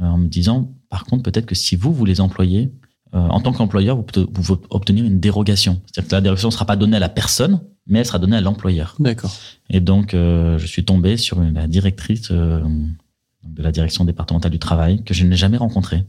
[0.00, 2.72] euh, en me disant, par contre, peut-être que si vous, vous les employez,
[3.14, 5.80] euh, en tant qu'employeur, vous pouvez vous pouvez obtenir une dérogation.
[5.86, 8.36] C'est-à-dire que la dérogation ne sera pas donnée à la personne, mais elle sera donnée
[8.36, 8.94] à l'employeur.
[9.00, 9.32] D'accord.
[9.68, 12.60] Et donc, euh, je suis tombé sur une- la directrice euh,
[13.42, 16.04] de la direction départementale du travail que je n'ai jamais rencontrée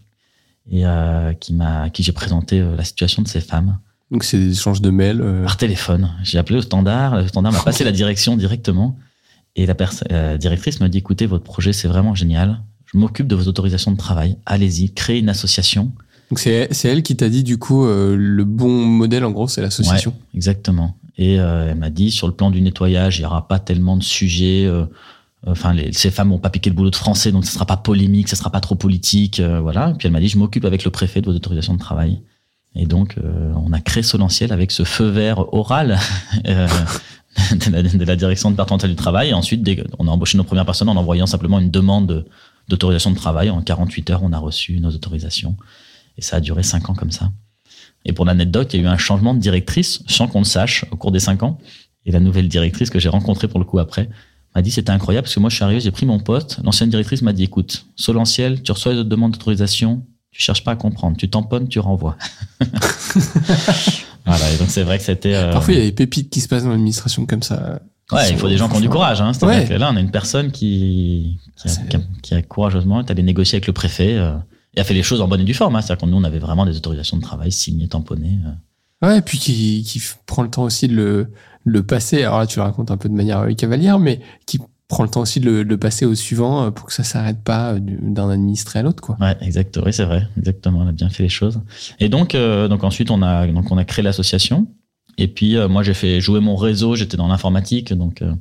[0.69, 3.79] et euh, qui m'a, à qui j'ai présenté euh, la situation de ces femmes
[4.11, 5.21] Donc c'est des échanges de mails.
[5.21, 6.11] euh, par téléphone.
[6.23, 8.97] J'ai appelé au standard, le standard m'a passé la direction directement
[9.55, 9.75] et la,
[10.09, 12.61] la directrice m'a dit écoutez, votre projet c'est vraiment génial.
[12.85, 14.37] Je m'occupe de vos autorisations de travail.
[14.45, 15.91] Allez-y, créez une association.
[16.29, 19.61] Donc c'est elle qui t'a dit du coup euh, le bon modèle en gros c'est
[19.61, 20.11] l'association.
[20.11, 20.97] Ouais, exactement.
[21.17, 23.97] Et euh, elle m'a dit sur le plan du nettoyage, il y aura pas tellement
[23.97, 24.65] de sujets.
[24.65, 24.85] euh,
[25.47, 27.75] Enfin, les, ces femmes n'ont pas piqué le boulot de français, donc ce sera pas
[27.75, 29.89] polémique, ce sera pas trop politique, euh, voilà.
[29.89, 32.21] Et puis elle m'a dit, je m'occupe avec le préfet de vos autorisations de travail.
[32.75, 35.99] Et donc, euh, on a créé Solentiel avec ce feu vert oral.
[36.47, 36.67] Euh,
[37.51, 39.29] de, la, de la direction départementale du travail.
[39.29, 42.25] Et ensuite, dès on a embauché nos premières personnes en envoyant simplement une demande de-
[42.67, 43.49] d'autorisation de travail.
[43.49, 45.55] En 48 heures, on a reçu nos autorisations.
[46.17, 47.31] Et ça a duré 5 ans comme ça.
[48.03, 50.83] Et pour l'anecdote, il y a eu un changement de directrice sans qu'on le sache
[50.91, 51.57] au cours des 5 ans.
[52.05, 54.09] Et la nouvelle directrice que j'ai rencontrée pour le coup après
[54.53, 56.59] m'a dit c'était incroyable parce que moi je suis arrivé, j'ai pris mon poste.
[56.63, 60.75] L'ancienne directrice m'a dit écoute, Solentiel, tu reçois les demandes d'autorisation, tu cherches pas à
[60.75, 62.17] comprendre, tu tamponnes, tu renvoies.
[64.25, 65.35] voilà, et donc c'est vrai que c'était.
[65.35, 67.79] euh, Parfois, il y a des pépites qui se passent dans l'administration comme ça.
[68.11, 69.21] Ouais, il faut des gens qui ont du courage.
[69.21, 69.31] Hein.
[69.41, 69.65] Ouais.
[69.65, 73.09] que là, on a une personne qui, qui, a, qui a- qui a courageusement est
[73.09, 74.33] allée négocier avec le préfet euh,
[74.75, 75.75] et a fait les choses en bonne et due forme.
[75.77, 75.81] Hein.
[75.81, 78.39] C'est-à-dire que nous, on avait vraiment des autorisations de travail signées, tamponnées.
[78.45, 79.07] euh.
[79.07, 81.31] Ouais, et puis qui, prend le temps aussi de le,
[81.63, 82.23] le passer.
[82.23, 84.59] Alors là, tu le racontes un peu de manière cavalière, mais qui
[84.91, 87.03] prend le temps aussi de le, de le passer au suivant euh, pour que ça
[87.03, 89.17] s'arrête pas euh, du- d'un administré à l'autre, quoi.
[89.19, 89.79] Ouais, exact.
[89.85, 90.27] Oui, c'est vrai.
[90.37, 90.79] Exactement.
[90.79, 91.59] On a bien fait les choses.
[91.99, 94.67] Et donc, euh, donc ensuite, on a, donc on a créé l'association.
[95.17, 96.95] Et puis, euh, moi, j'ai fait jouer mon réseau.
[96.95, 97.93] J'étais dans l'informatique.
[97.93, 98.33] Donc, euh,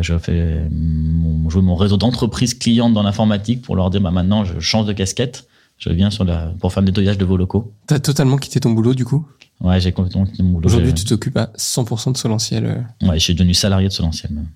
[0.00, 4.44] je fais mon, jouer mon réseau d'entreprises clientes dans l'informatique pour leur dire, bah, maintenant,
[4.44, 5.46] je change de casquette.
[5.78, 7.72] Je viens sur la, pour faire le nettoyage de vos locaux.
[7.86, 9.26] T'as totalement quitté ton boulot, du coup?
[9.60, 10.66] Ouais, j'ai complètement quitté mon boulot.
[10.66, 12.84] Aujourd'hui, tu t'occupes à 100% de Solentiel.
[13.02, 14.32] Ouais, je suis devenu salarié de Solentiel.
[14.32, 14.46] même.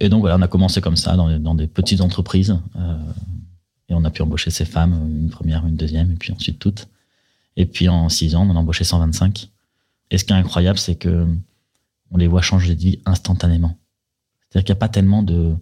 [0.00, 2.56] Et donc voilà, on a commencé comme ça dans des, petites entreprises.
[2.76, 2.96] euh,
[3.88, 6.88] et on a pu embaucher ces femmes, une première, une deuxième, et puis ensuite toutes.
[7.56, 9.48] Et puis en six ans, on en a embauché 125.
[10.10, 11.26] Et ce qui est incroyable, c'est que
[12.10, 13.76] on les voit changer de vie instantanément.
[14.48, 15.54] C'est-à-dire qu'il n'y a pas tellement de.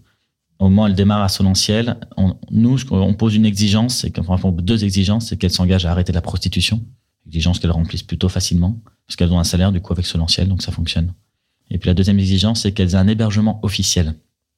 [0.59, 4.32] Au moment où elles démarrent à Solentiel, on, nous, on pose une exigence, c'est qu'on
[4.32, 6.82] enfin, deux exigences, c'est qu'elles s'engagent à arrêter la prostitution.
[7.26, 10.62] Exigence qu'elles remplissent plutôt facilement, parce qu'elles ont un salaire du coup avec Solentiel, donc
[10.62, 11.12] ça fonctionne.
[11.70, 14.14] Et puis la deuxième exigence, c'est qu'elles aient un hébergement officiel.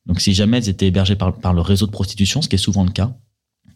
[0.07, 2.59] Donc si jamais elles étaient hébergées par, par le réseau de prostitution, ce qui est
[2.59, 3.13] souvent le cas,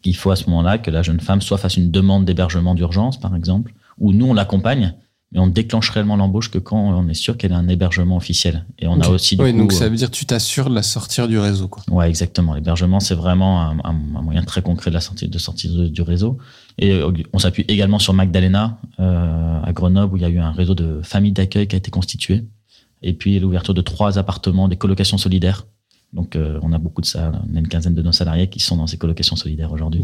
[0.05, 3.19] il faut à ce moment-là que la jeune femme soit fasse une demande d'hébergement d'urgence,
[3.19, 4.93] par exemple, ou nous on l'accompagne,
[5.31, 8.65] mais on déclenche réellement l'embauche que quand on est sûr qu'elle a un hébergement officiel.
[8.79, 10.75] Et on a aussi du coup, donc euh, ça veut dire que tu t'assures de
[10.75, 11.83] la sortir du réseau, quoi.
[11.89, 12.53] Ouais, exactement.
[12.53, 16.37] L'hébergement, c'est vraiment un, moyen très concret de la sortie de sortie de- du réseau.
[16.77, 20.39] Et euh, on s'appuie également sur Magdalena euh, à Grenoble où il y a eu
[20.39, 22.43] un réseau de familles d'accueil qui a été constitué.
[23.03, 25.65] Et puis l'ouverture de trois appartements, des colocations solidaires.
[26.13, 27.31] Donc euh, on a beaucoup de ça.
[27.51, 30.03] On a une quinzaine de nos salariés qui sont dans ces colocations solidaires aujourd'hui.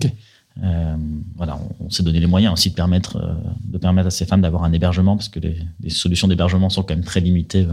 [0.64, 0.96] Euh,
[1.38, 3.34] voilà, on, on s'est donné les moyens aussi de permettre euh,
[3.64, 6.84] de permettre à ces femmes d'avoir un hébergement parce que les, les solutions d'hébergement sont
[6.84, 7.68] quand même très limitées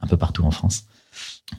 [0.00, 0.84] un peu partout en France.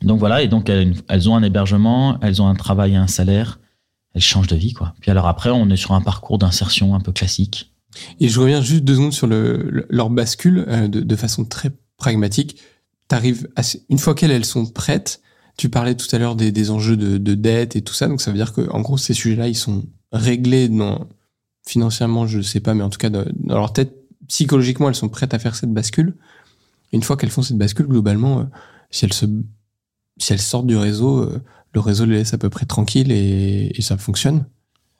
[0.03, 3.07] Donc voilà, et donc elles, elles ont un hébergement, elles ont un travail et un
[3.07, 3.59] salaire,
[4.13, 4.93] elles changent de vie quoi.
[5.01, 7.73] Puis alors après, on est sur un parcours d'insertion un peu classique.
[8.19, 11.71] Et je reviens juste deux secondes sur le, le- leur bascule de, de façon très
[11.97, 12.57] pragmatique.
[13.09, 15.21] T'arrives assez- une fois qu'elles elles sont prêtes.
[15.57, 18.21] Tu parlais tout à l'heure des, des enjeux de, de dette et tout ça, donc
[18.21, 20.69] ça veut dire que en gros ces sujets-là ils sont réglés
[21.67, 23.93] financièrement, je sais pas, mais en tout cas dans, leur tête
[24.27, 26.15] psychologiquement elles sont prêtes à faire cette bascule.
[26.93, 28.43] Une fois qu'elles font cette bascule, globalement, euh,
[28.89, 29.25] si elles se
[30.17, 31.41] si elles sortent du réseau, euh,
[31.73, 34.45] le réseau les laisse à peu près tranquilles et, et ça fonctionne.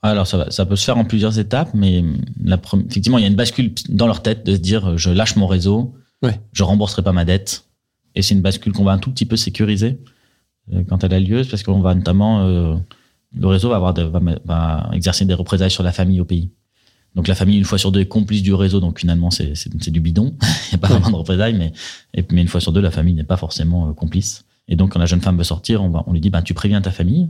[0.02, 2.04] Alors ça, va- ça peut se faire en plusieurs étapes, mais
[2.44, 5.10] la effectivement, il y a une bascule dans leur tête de se dire euh, je
[5.10, 6.40] lâche mon réseau, Ouais.
[6.54, 7.64] je rembourserai pas ma dette.
[8.20, 9.98] Et c'est une bascule qu'on va un tout petit peu sécuriser
[10.74, 12.76] euh, quand elle a lieu, parce qu'on va notamment euh,
[13.34, 16.26] le réseau va avoir de- va, me- va exercer des représailles sur la famille au
[16.26, 16.52] pays.
[17.16, 19.54] Donc la famille une fois sur deux est complice du réseau, donc finalement c'est
[19.92, 20.36] du bidon.
[20.42, 21.72] Il n'y a pas vraiment de représailles, mais
[22.14, 24.46] et, mais une fois sur deux la famille n'est pas forcément euh, complice.
[24.68, 26.54] Et donc quand la jeune femme veut sortir, on, va, on lui dit ben tu
[26.54, 27.30] préviens ta famille,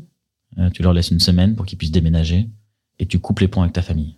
[0.58, 2.50] euh, tu leur laisses une semaine pour qu'ils puissent déménager
[2.98, 4.18] et tu coupes les ponts avec ta famille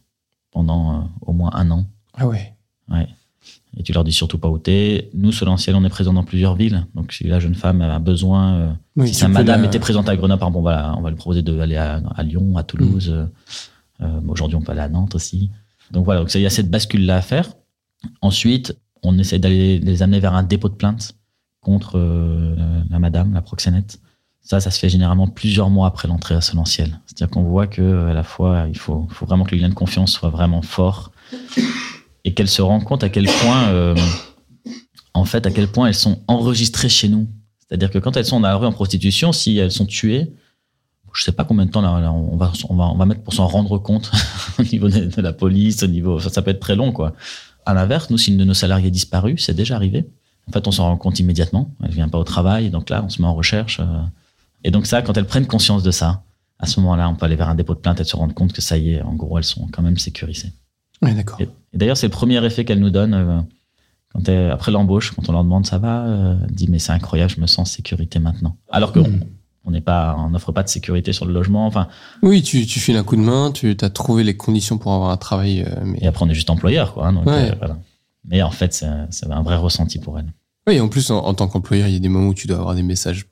[0.52, 1.86] pendant au moins un an.
[2.16, 2.54] Ah ouais.
[2.90, 3.08] Ouais.
[3.78, 5.10] Et tu leur dis surtout pas où t'es.
[5.14, 6.86] Nous, Solentiel, on est présent dans plusieurs villes.
[6.94, 10.10] Donc, si la jeune femme a besoin, euh, Oui, si sa madame la- était présente
[10.10, 13.10] à Grenoble, par exemple, on va, lui proposer d'aller à, à Lyon, à Toulouse.
[13.10, 13.14] Mm.
[13.14, 13.26] Euh,
[14.02, 15.50] euh, Aujourd'hui, on peut aller à Nantes aussi.
[15.92, 17.50] Donc voilà, donc il y a cette bascule-là à faire.
[18.22, 21.14] Ensuite, on essaie d'aller les amener vers un dépôt de plainte
[21.62, 22.56] contre euh,
[22.90, 24.00] la madame, la proxénète.
[24.42, 27.00] Ça, ça se fait généralement plusieurs mois après l'entrée à Solentiel.
[27.06, 29.76] C'est-à-dire qu'on voit que à la fois, il faut, faut vraiment que le lien de
[29.76, 31.12] confiance soit vraiment fort
[32.24, 33.96] et qu'elle se rend compte à quel point, euh,
[35.14, 37.28] en fait, à quel point elles sont enregistrées chez nous.
[37.60, 40.32] C'est-à-dire que quand elles sont dans la en prostitution, si elles sont tuées,
[41.14, 43.34] je sais pas combien de temps là, on, va, on, va, on va mettre pour
[43.34, 44.12] s'en rendre compte
[44.60, 47.14] au niveau de, la police, au niveau, ça, peut être très long, quoi.
[47.66, 50.10] À l'inverse, nous, si une de nos salariés est disparu, c'est déjà arrivé.
[50.48, 51.74] En fait, on s'en rend compte immédiatement.
[51.84, 53.80] Elle vient pas au travail, donc là, on se met en recherche.
[53.80, 54.04] euh.
[54.64, 56.24] et donc ça, quand elles prennent conscience de ça,
[56.60, 58.54] à ce moment-là, on peut aller vers un dépôt de plainte et se rendre compte
[58.54, 60.54] que ça y est, en gros, elles sont quand même sécurisées.
[61.02, 61.40] Ouais, d'accord.
[61.42, 63.40] Et, et d'ailleurs, c'est le premier effet qu'elle nous donne euh,
[64.14, 66.92] quand elle- après l'embauche, quand on leur demande ça va, euh, elle dit mais c'est
[66.92, 68.58] incroyable, je me sens en sécurité maintenant.
[68.70, 69.22] Alors que Mhm.
[69.66, 71.66] on n'est pas, on n'offre pas de sécurité sur le logement.
[71.66, 71.88] Enfin,
[72.22, 75.10] Oui, tu, tu files un coup de main, tu as trouvé les conditions pour avoir
[75.12, 77.08] un travail, euh, mais et après on est juste employeur, quoi.
[77.08, 77.52] hein, donc, Ouais.
[77.52, 77.78] euh, voilà.
[78.26, 80.32] Mais en fait, c'est c'est un vrai ressenti pour elle.
[80.68, 82.58] Oui, en plus, en, en tant qu'employeur, il y a des moments où tu dois
[82.60, 83.26] avoir des messages,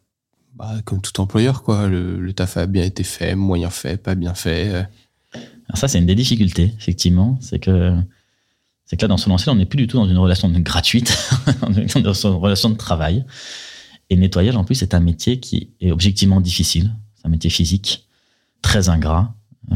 [0.56, 1.88] bah, comme tout employeur, quoi.
[1.88, 4.88] Le, le taf a bien été fait, moyen fait, pas bien fait.
[5.70, 7.38] Alors ça, c'est une des difficultés, effectivement.
[7.42, 7.96] C'est que,
[8.86, 11.16] c'est que là, dans Solentiel, on n'est plus du tout dans une relation gratuite,
[11.62, 13.24] on est dans une relation de travail.
[14.10, 16.92] Et le nettoyage, en plus, c'est un métier qui est objectivement difficile.
[17.16, 18.08] C'est un métier physique,
[18.64, 19.34] très ingrat.
[19.72, 19.76] Euh,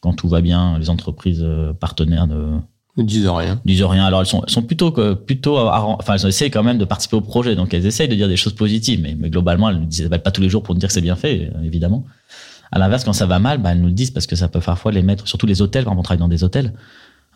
[0.00, 2.58] quand tout va bien, les entreprises euh, partenaires ne
[2.96, 3.60] Ne disent rien.
[3.64, 4.04] disent rien.
[4.04, 7.54] Alors elles sont, plutôt que plutôt, enfin elles essayent quand même de participer au projet,
[7.54, 10.32] donc elles essayent de dire des choses positives, mais, mais globalement elles ne disent pas
[10.32, 12.04] tous les jours pour nous dire que c'est bien fait, euh, évidemment.
[12.72, 14.60] À l'inverse, quand ça va mal, bah, elles nous le disent parce que ça peut
[14.60, 16.72] parfois les mettre, surtout les hôtels, exemple, on travaille dans des hôtels.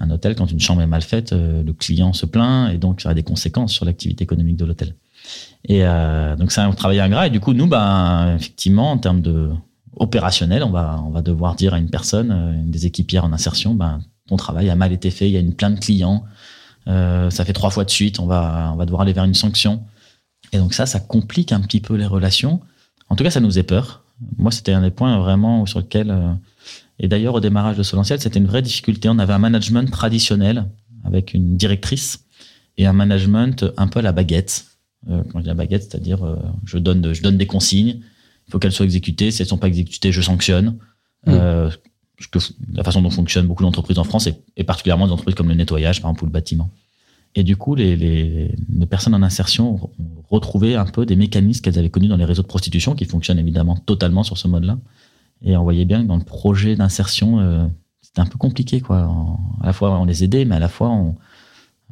[0.01, 3.01] Un hôtel, quand une chambre est mal faite, euh, le client se plaint et donc
[3.01, 4.95] ça a des conséquences sur l'activité économique de l'hôtel.
[5.65, 7.29] Et euh, donc c'est un travail ingrat.
[7.29, 9.51] Et du coup, nous, ben, effectivement, en termes de
[9.97, 13.33] opérationnel, on va, on va devoir dire à une personne, euh, une des équipières en
[13.33, 16.25] insertion, ben, ton travail a mal été fait, il y a une plainte client,
[16.89, 19.35] euh, ça fait trois fois de suite, on va, on va devoir aller vers une
[19.35, 19.85] sanction.
[20.53, 22.61] Et donc ça, ça complique un petit peu les relations.
[23.09, 24.04] En tout cas, ça nous fait peur.
[24.39, 26.11] Moi, c'était un des points vraiment sur lequel...
[26.11, 26.33] euh,
[26.99, 29.09] et d'ailleurs, au démarrage de Solentiel, c'était une vraie difficulté.
[29.09, 30.67] On avait un management traditionnel
[31.05, 32.25] avec une directrice
[32.79, 34.67] et un management un peu à la baguette.
[35.11, 38.01] Euh, quand je dis la baguette, c'est-à-dire euh, je, donne, de- je donne des consignes,
[38.47, 39.31] il faut qu'elles soient exécutées.
[39.31, 40.77] Si elles ne sont pas exécutées, je sanctionne.
[41.27, 42.39] Que,
[42.73, 45.55] la façon dont fonctionnent beaucoup d'entreprises en France et, et particulièrement des entreprises comme le
[45.55, 46.71] nettoyage, par exemple, ou le bâtiment.
[47.37, 49.91] Et du coup, les, les, les personnes en insertion ont
[50.31, 53.39] retrouvé un peu des mécanismes qu'elles avaient connus dans les réseaux de prostitution, qui fonctionnent
[53.41, 54.79] évidemment totalement sur ce mode-là.
[55.43, 57.67] Et on voyait bien que dans le projet d'insertion, euh,
[58.03, 58.81] c'était un peu compliqué.
[58.81, 59.13] Quoi.
[59.61, 60.97] À la fois, on les aidait, mais à la fois,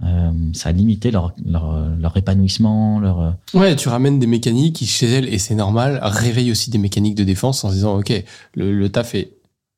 [0.05, 3.21] euh, ça a limité leur, leur, leur épanouissement, leur...
[3.21, 6.79] euh, Ouais, tu ramènes des mécaniques qui, chez elles, et c'est normal, réveillent aussi des
[6.79, 8.13] mécaniques de défense en se disant, OK,
[8.55, 9.33] le, taf est...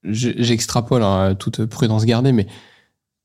[0.05, 2.47] je- J'extrapole, hein, toute prudence gardée, mais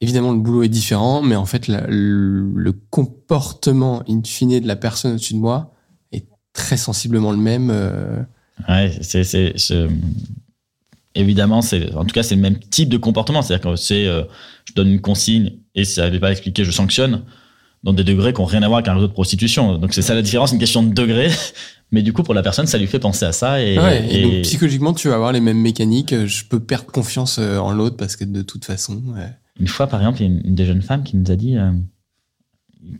[0.01, 4.67] évidemment, le boulot est différent, mais en fait, la- le, le comportement in fine de
[4.67, 5.73] la personne au-dessus de moi
[6.11, 7.69] est très sensiblement le même.
[7.71, 8.21] euh,
[8.67, 9.23] Ouais, c'est,
[11.15, 13.41] évidemment, c'est, en tout cas, c'est le même type de comportement.
[13.41, 14.23] C'est-à-dire que c'est, euh,
[14.65, 17.23] je donne une consigne et si ça n'est pas expliqué, je sanctionne
[17.83, 19.77] dans des degrés qui n'ont rien à voir avec un réseau de prostitution.
[19.77, 21.29] Donc c'est ça la différence, une question de degré.
[21.91, 23.63] Mais du coup, pour la personne, ça lui fait penser à ça.
[23.63, 26.13] Et, ouais, et, et- donc, psychologiquement, tu vas avoir les mêmes mécaniques.
[26.27, 29.01] Je peux perdre confiance euh, en l'autre parce que de toute façon...
[29.15, 29.31] ouais.
[29.59, 31.35] Une fois, par exemple, il y a une, une des jeunes femmes qui nous a
[31.35, 31.71] dit, euh,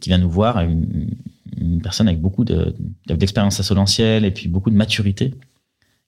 [0.02, 1.16] qui vient nous voir, une,
[1.58, 2.76] une personne avec beaucoup de,
[3.08, 5.34] d'expérience assolentielle et puis beaucoup de maturité,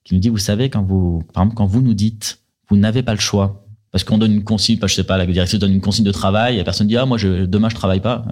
[0.04, 3.04] qui nous dit, vous savez, quand vous, par exemple, quand vous nous dites, vous n'avez
[3.04, 5.82] pas le choix, parce qu'on donne une consigne, je sais pas, la directrice donne une
[5.82, 8.26] consigne de travail, et la personne dit, ah, moi, je, demain, je travaille pas.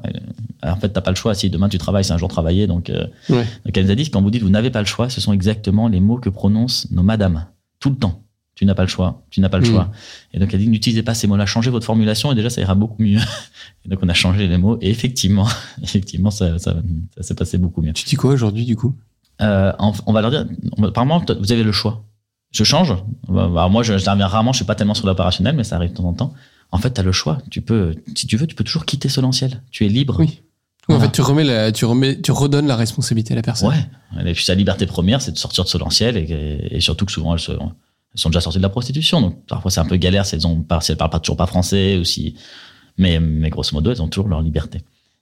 [0.61, 1.33] Alors, en fait, t'as pas le choix.
[1.35, 2.67] Si demain tu travailles, c'est un jour travaillé.
[2.67, 3.45] Donc, euh, Ouais.
[3.65, 5.31] donc elle nous a dit, quand vous dites, vous n'avez pas le choix, ce sont
[5.33, 7.45] exactement les mots que prononcent nos madames,
[7.79, 8.23] tout le temps.
[8.59, 9.23] Tu n'as pas le choix.
[9.29, 9.71] Tu n'as pas le Mm.
[9.71, 9.89] choix.
[10.33, 12.75] Et donc elle dit n'utilisez pas ces mots-là, changez votre formulation et déjà ça ira
[12.75, 13.17] beaucoup mieux.
[13.85, 15.47] Et donc on a changé les mots et effectivement,
[15.81, 16.75] effectivement ça, ça,
[17.15, 17.93] ça s'est passé beaucoup mieux.
[17.93, 18.95] Tu dis quoi aujourd'hui, du coup?
[19.41, 20.45] Euh, on, on va leur dire,
[20.83, 22.03] apparemment vous avez le choix.
[22.51, 22.93] Je change.
[23.29, 25.91] Bah, bah, moi je j'interviens rarement, je suis pas tellement sur l'opérationnel, mais ça arrive
[25.91, 26.33] de temps en temps.
[26.71, 27.37] En fait, tu as le choix.
[27.49, 29.63] Tu peux, si tu veux, tu peux toujours quitter Solentiel.
[29.71, 30.17] Tu es libre.
[30.19, 30.41] Oui.
[30.89, 33.69] Oui, En fait, tu remets la, tu remets, tu redonnes la responsabilité à la personne.
[33.69, 34.29] Ouais.
[34.29, 37.33] Et puis sa liberté première, c'est de sortir de Solentiel et, et surtout que souvent
[37.33, 37.53] elles, se-
[38.15, 39.21] sont déjà sorties de la prostitution.
[39.21, 41.37] Donc parfois c'est un peu galère si elles ont pas, si elles parlent pas toujours
[41.37, 42.35] pas français ou si,
[42.97, 44.81] mais, mais grosso modo elles ont toujours leur liberté.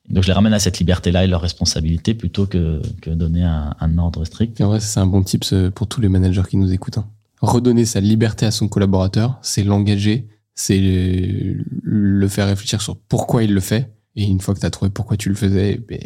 [0.10, 3.76] Donc je les ramène à cette liberté-là et leur responsabilité plutôt que, que donner un,
[3.80, 4.60] un ordre strict.
[4.62, 5.44] Et en vrai, c'est un bon tip
[5.76, 7.00] pour tous les managers qui nous écoutent.
[7.00, 7.08] hein.
[7.42, 13.44] Redonner sa liberté à son collaborateur, c'est l'engager, c'est le, le faire réfléchir sur pourquoi
[13.44, 13.92] il le fait.
[14.16, 16.00] Et une fois que tu as trouvé pourquoi tu le faisais, ben,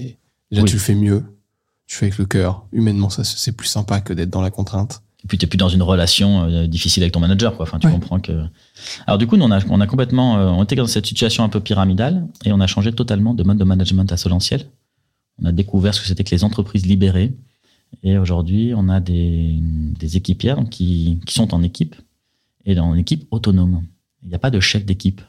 [0.49, 0.67] déjà Oui.
[0.69, 1.23] tu le fais mieux.
[1.85, 2.65] Tu fais avec le cœur.
[2.73, 5.03] Humainement, ça c'est plus sympa que d'être dans la contrainte.
[5.23, 7.63] Et puis t'es plus dans une relation euh, difficile avec ton manager, quoi.
[7.67, 7.93] Enfin, tu Ouais.
[7.93, 8.43] comprends que.
[9.05, 11.43] Alors du coup, nous, on a, on a complètement, euh, on était dans cette situation
[11.43, 14.65] un peu pyramidale et on a changé totalement de mode de management à Solentiel.
[15.41, 17.33] On a découvert ce que c'était que les entreprises libérées
[18.03, 19.59] et aujourd'hui, on a des,
[19.99, 21.95] des équipières qui, qui sont en équipe
[22.65, 23.83] et en équipe autonome.
[24.23, 25.21] Il n'y a pas de chef d'équipe.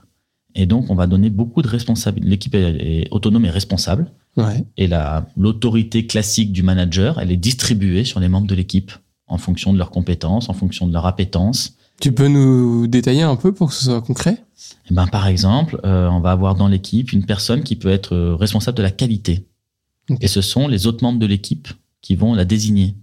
[0.54, 2.30] Et donc, on va donner beaucoup de responsabilités.
[2.30, 4.10] L'équipe est, est autonome et responsable.
[4.36, 4.64] Ouais.
[4.76, 8.92] Et la- l'autorité classique du manager, elle est distribuée sur les membres de l'équipe
[9.32, 11.76] en fonction de leurs compétences, en fonction de leur appétence.
[12.00, 14.44] Tu peux nous détailler un peu pour que ce soit concret?
[14.90, 18.14] Et ben, par exemple, euh, on va avoir dans l'équipe une personne qui peut être
[18.14, 19.46] euh, responsable de la qualité.
[20.20, 21.68] Et ce sont les autres membres de l'équipe
[22.00, 22.94] qui vont la désigner.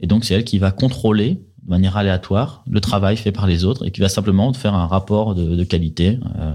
[0.00, 3.64] Et donc, c'est elle qui va contrôler de manière aléatoire le travail fait par les
[3.64, 6.52] autres et qui va simplement faire un rapport de, de qualité euh,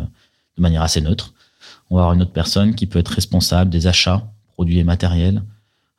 [0.57, 1.33] de manière assez neutre.
[1.89, 5.43] On va avoir une autre personne qui peut être responsable des achats, produits et matériels.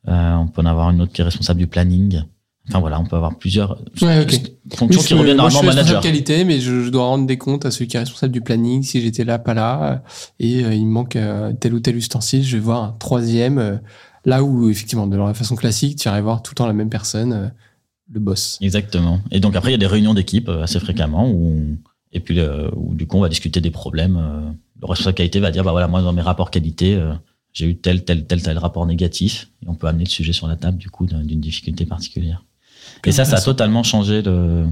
[0.08, 2.22] Euh, on peut en avoir une autre qui est responsable du planning.
[2.68, 4.40] Enfin voilà, on peut avoir plusieurs Ouais, ok.
[4.74, 6.00] fonctions Oui, qui reviennent normalement suis au responsable manager.
[6.00, 8.42] de qualité, mais je, je dois rendre des comptes à celui qui est responsable du
[8.42, 10.02] planning, si j'étais là, pas là,
[10.38, 13.58] et euh, il me manque euh, tel ou tel ustensile, je vais voir un troisième
[13.58, 13.76] euh,
[14.26, 16.90] Là où, effectivement, de la façon classique, tu irais voir tout le temps la même
[16.90, 17.52] personne,
[18.12, 18.58] le boss.
[18.60, 19.18] Exactement.
[19.30, 21.78] Et donc après, il y a des réunions d'équipe assez fréquemment où, on-
[22.12, 22.38] et puis
[22.76, 24.20] où du coup, on va discuter des problèmes.
[24.78, 27.00] Le responsable qualité va dire, bah voilà, moi dans mes rapports qualité,
[27.54, 29.48] j'ai eu tel, tel, tel, tel rapport négatif.
[29.64, 32.44] Et on peut amener le sujet sur la table du coup d'un- d'une difficulté particulière.
[33.04, 34.22] Et ça, ça a totalement changé.
[34.22, 34.66] Le...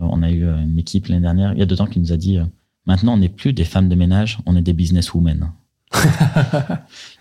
[0.00, 2.12] On a eu euh, une équipe l'année dernière, il y a deux ans, qui nous
[2.12, 2.44] a dit, euh,
[2.86, 5.50] maintenant on n'est plus des femmes de ménage, on est des businesswomen.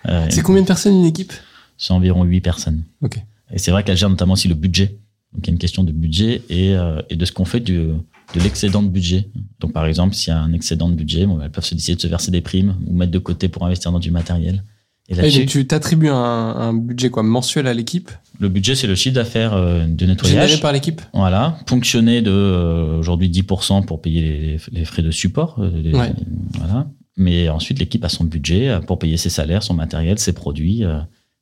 [0.09, 1.31] Euh, C'est combien de personnes une équipe?
[1.77, 2.83] C'est environ 8 personnes.
[3.01, 3.23] Ok.
[3.53, 4.97] Et c'est vrai qu'elle gère notamment aussi le budget.
[5.33, 7.61] Donc il y a une question de budget et, euh, et de ce qu'on fait
[7.61, 9.29] du, de l'excédent de budget.
[9.61, 11.95] Donc par exemple, s'il y a un excédent de budget, bon, elles peuvent se décider
[11.95, 14.63] de se verser des primes ou mettre de côté pour investir dans du matériel.
[15.09, 18.95] Et donc, tu t'attribues un, un budget quoi, mensuel à l'équipe, le budget, c'est le
[18.95, 20.61] chiffre d'affaires euh, de généré nettoyage.
[20.61, 25.57] par l'équipe Voilà, ponctionné de euh, aujourd'hui 10% pour payer les, les frais de support.
[25.59, 26.11] euh, les- Ouais.
[26.57, 26.87] Voilà.
[27.17, 30.83] Mais ensuite, l'équipe a son budget euh, pour payer ses salaires, son matériel, ses produits
[30.83, 30.99] euh,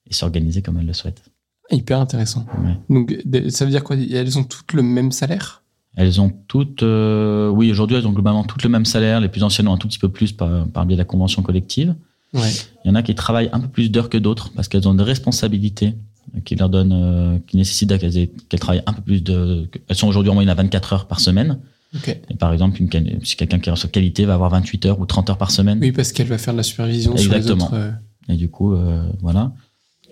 [0.09, 1.21] et s'organiser comme elle le souhaite.
[1.71, 2.45] Hyper intéressant.
[2.63, 2.77] Ouais.
[2.89, 3.15] Donc,
[3.49, 3.95] ça veut dire quoi?
[3.95, 5.63] Elles ont toutes le même salaire?
[5.95, 9.19] Elles ont toutes, euh, oui, aujourd'hui, elles ont globalement toutes le même salaire.
[9.21, 11.41] Les plus anciennes ont un tout petit peu plus par, par biais de la convention
[11.41, 11.95] collective.
[12.33, 12.49] Ouais.
[12.85, 14.93] Il y en a qui travaillent un peu plus d'heures que d'autres parce qu'elles ont
[14.93, 15.95] des responsabilités
[16.45, 19.67] qui leur donnent, euh, qui nécessitent qu'elles travaillent un peu plus de.
[19.87, 21.59] Elles sont aujourd'hui en moyenne à 24 heures par semaine.
[22.29, 25.05] Et par exemple, une, si quelqu'un qui est en qualité va avoir 28 heures ou
[25.05, 25.79] 30 heures par semaine.
[25.81, 27.67] Oui, parce qu'elle va faire de la supervision Exactement.
[27.67, 27.91] sur les autres.
[28.29, 29.51] euh, Et du coup, euh, voilà.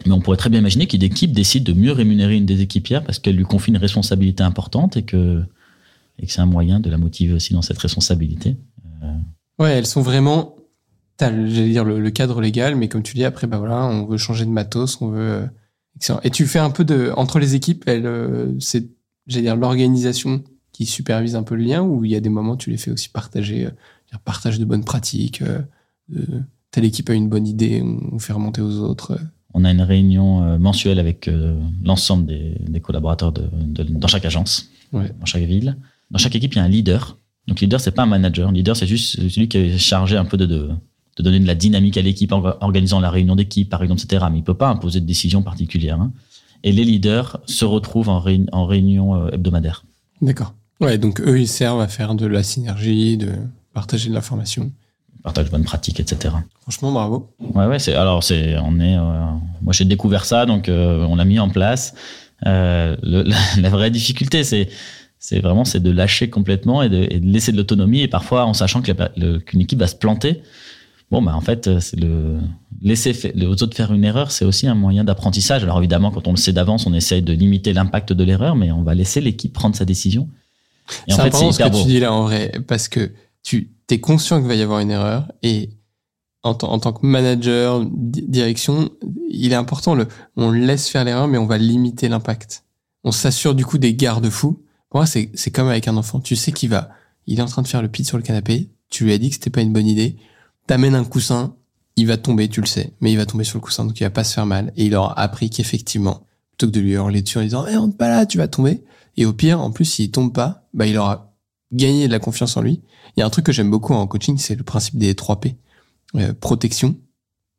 [0.06, 3.04] Mais on pourrait très bien imaginer qu'une équipe décide de mieux rémunérer une des équipières
[3.04, 5.42] parce qu'elle lui confie une responsabilité importante et que,
[6.20, 8.58] et que c'est un moyen de la motiver aussi dans cette responsabilité.
[9.58, 10.56] Ouais, elles sont vraiment.
[11.20, 14.06] T'as, j'allais dire, le, le cadre légal, mais comme tu dis, après, bah voilà, on
[14.06, 15.20] veut changer de matos, on veut.
[15.20, 15.46] euh,
[15.98, 16.20] excellent.
[16.24, 17.12] Et tu fais un peu de.
[17.18, 18.88] Entre les équipes, euh, c'est,
[19.28, 22.56] j'allais dire, l'organisation qui supervise un peu le lien, ou il y a des moments,
[22.56, 23.70] tu les fais aussi partager, euh,
[24.10, 25.44] dire, partage de bonnes pratiques,
[26.08, 26.26] de-
[26.72, 29.20] telle équipe a une bonne idée, on fait remonter aux autres.
[29.54, 31.30] On a une réunion mensuelle avec
[31.84, 35.12] l'ensemble des, des collaborateurs de, de- dans chaque agence, Ouais.
[35.20, 35.76] dans chaque ville.
[36.12, 37.18] Dans chaque équipe, il y a un leader.
[37.48, 38.52] Donc, leader, c'est pas un manager.
[38.52, 40.70] Leader, c'est juste celui qui est chargé un peu de, de,
[41.20, 44.26] de donner de la dynamique à l'équipe en organisant la réunion d'équipe, par exemple, etc.
[44.32, 46.00] Mais il peut pas imposer de décision particulière.
[46.02, 46.12] hein.
[46.64, 49.84] Et les leaders se retrouvent en, réun- en réunion euh, hebdomadaire.
[50.22, 50.54] D'accord.
[50.82, 53.34] Ouais, donc eux, ils servent à faire de la synergie, de
[53.74, 54.72] partager de l'information.
[55.24, 56.34] Partage de bonnes pratiques, etc.
[56.62, 57.30] Franchement, bravo.
[57.54, 59.26] Ouais, ouais, c'est, alors, c'est, on est, euh,
[59.62, 61.94] moi, j'ai découvert ça, donc, euh, on l'a mis en place.
[62.46, 64.70] Euh, le- la, la vraie difficulté, c'est,
[65.20, 68.00] c'est vraiment, c'est de lâcher complètement et de, et de laisser de l'autonomie.
[68.00, 68.92] Et parfois, en sachant que
[69.40, 70.42] qu'une équipe va se planter,
[71.12, 72.40] bon, bah, en fait, euh, c'est le,
[72.82, 75.64] laisser fa- les autres faire une erreur, c'est aussi un moyen d'apprentissage.
[75.64, 78.72] Alors, évidemment, quand on le sait d'avance, on essaye de limiter l'impact de l'erreur, mais
[78.72, 80.30] on va laisser l'équipe prendre sa décision.
[81.08, 81.82] Et en C'est fait, c'est important ce que beau.
[81.82, 83.12] tu dis là en vrai, parce que
[83.44, 85.70] tu es conscient qu'il va y avoir une erreur et
[86.44, 88.90] en, tant- en tant que manager, di- direction,
[89.30, 92.64] il est important, le, on laisse faire l'erreur, mais on va limiter l'impact.
[93.04, 94.62] On s'assure du coup des garde-fous.
[94.90, 96.20] Pour moi, c'est c'est comme avec un enfant.
[96.20, 96.90] Tu sais qu'il va,
[97.28, 98.70] il est en train de faire le pit sur le canapé.
[98.90, 100.16] Tu lui as dit que c'était pas une bonne idée.
[100.70, 101.56] T'amènes un coussin,
[101.96, 104.04] il va tomber, tu le sais, mais il va tomber sur le coussin, donc il
[104.04, 104.72] va pas se faire mal.
[104.78, 107.98] Et il aura appris qu'effectivement, plutôt que de lui hurler dessus en disant, eh, rentre
[107.98, 108.84] pas là, tu vas tomber.
[109.18, 111.34] Et au pire, en plus, s'il tombe pas, bah, il aura
[111.72, 112.84] gagné de la confiance en lui.
[113.18, 115.40] Il y a un truc que j'aime beaucoup en coaching, c'est le principe des 3
[115.40, 115.58] P.
[116.18, 116.96] Euh, protection,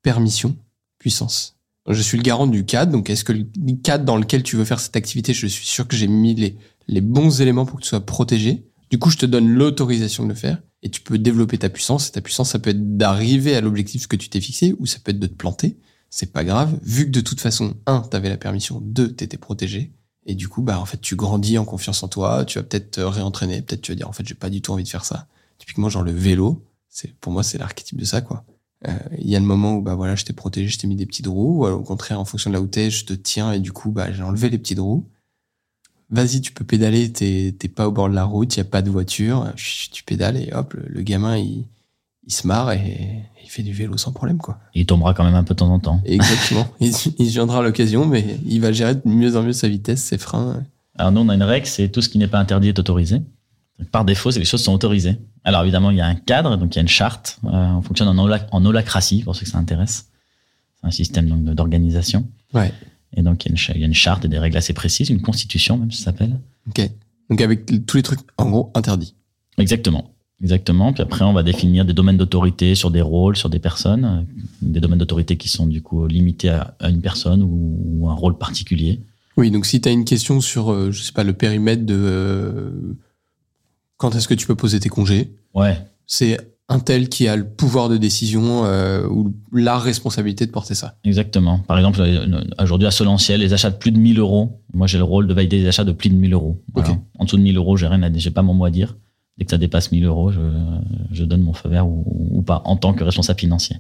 [0.04, 0.56] permission,
[1.00, 1.58] puissance.
[1.88, 4.64] Je suis le garant du cadre, donc est-ce que le cadre dans lequel tu veux
[4.64, 6.56] faire cette activité, je suis sûr que j'ai mis les,
[6.86, 8.68] les bons éléments pour que tu sois protégé.
[8.88, 12.08] Du coup, je te donne l'autorisation de le faire et tu peux développer ta puissance.
[12.08, 14.98] Et ta puissance, ça peut être d'arriver à l'objectif que tu t'es fixé ou ça
[15.02, 15.78] peut être de te planter.
[16.08, 19.92] C'est pas grave, vu que de toute façon, un, t'avais la permission, deux, t'étais protégé.
[20.26, 22.92] Et du coup, bah, en fait, tu grandis en confiance en toi, tu vas peut-être
[22.92, 25.04] te réentraîner, peut-être tu vas dire, en fait, j'ai pas du tout envie de faire
[25.04, 25.28] ça.
[25.58, 28.44] Typiquement, genre le vélo, c'est, pour moi, c'est l'archétype de ça, quoi.
[28.88, 30.96] Euh, Il y a le moment où, bah voilà, je t'ai protégé, je t'ai mis
[30.96, 33.12] des petites roues, ou alors, au contraire, en fonction de là où t'es, je te
[33.12, 35.08] tiens et du coup, bah, j'ai enlevé les petites roues.
[36.10, 38.82] Vas-y, tu peux pédaler, t'es, pas au bord de la route, il y a pas
[38.82, 41.66] de voiture, chut, tu pédales et hop, le, le gamin, il,
[42.26, 44.58] il se marre et il fait du vélo sans problème, quoi.
[44.74, 46.00] Il tombera quand même un peu de temps en temps.
[46.04, 46.66] Exactement.
[46.80, 50.02] il, il viendra à l'occasion, mais il va gérer de mieux en mieux sa vitesse,
[50.02, 50.64] ses freins.
[50.96, 53.22] Alors nous, on a une règle, c'est tout ce qui n'est pas interdit est autorisé.
[53.78, 55.18] Donc, par défaut, c'est les choses sont autorisées.
[55.44, 57.38] Alors évidemment, il y a un cadre, donc il y a une charte.
[57.44, 60.10] Euh, on fonctionne en, en holacratie, pour ceux que ça intéresse.
[60.80, 62.28] C'est un système d'organisation.
[62.52, 62.72] Ouais.
[63.16, 64.56] Et donc il y, a une, cha- il y a une charte et des règles
[64.56, 66.38] assez précises, une constitution même, ça s'appelle.
[66.68, 66.88] Ok.
[67.28, 69.14] Donc avec tous les trucs, en gros, interdits.
[69.58, 70.10] Exactement.
[70.42, 70.92] Exactement.
[70.94, 74.42] Puis après, on va définir des domaines d'autorité sur des rôles, sur des personnes, euh,
[74.62, 78.14] des domaines d'autorité qui sont du coup limités à, à une personne ou, ou un
[78.14, 79.00] rôle particulier.
[79.36, 81.94] Oui, donc si tu as une question sur, euh, je sais pas, le périmètre de
[81.94, 82.96] euh,
[83.98, 86.38] quand est-ce que tu peux poser tes congés, Ouais, c'est
[86.70, 90.94] un tel qui a le pouvoir de décision euh, ou la responsabilité de porter ça.
[91.04, 91.58] Exactement.
[91.58, 94.96] Par exemple, euh, aujourd'hui à Solentiel, les achats de plus de 1000 euros, moi j'ai
[94.96, 96.62] le rôle de valider les achats de plus de 1000 euros.
[96.72, 96.96] Voilà.
[97.18, 98.96] En dessous de 1000 euros, j'ai rien j'ai pas mon mot à dire.
[99.36, 100.40] Dès que ça dépasse 1000 euros, je,
[101.10, 103.76] je donne mon feu vert ou, ou pas en tant que responsable financier.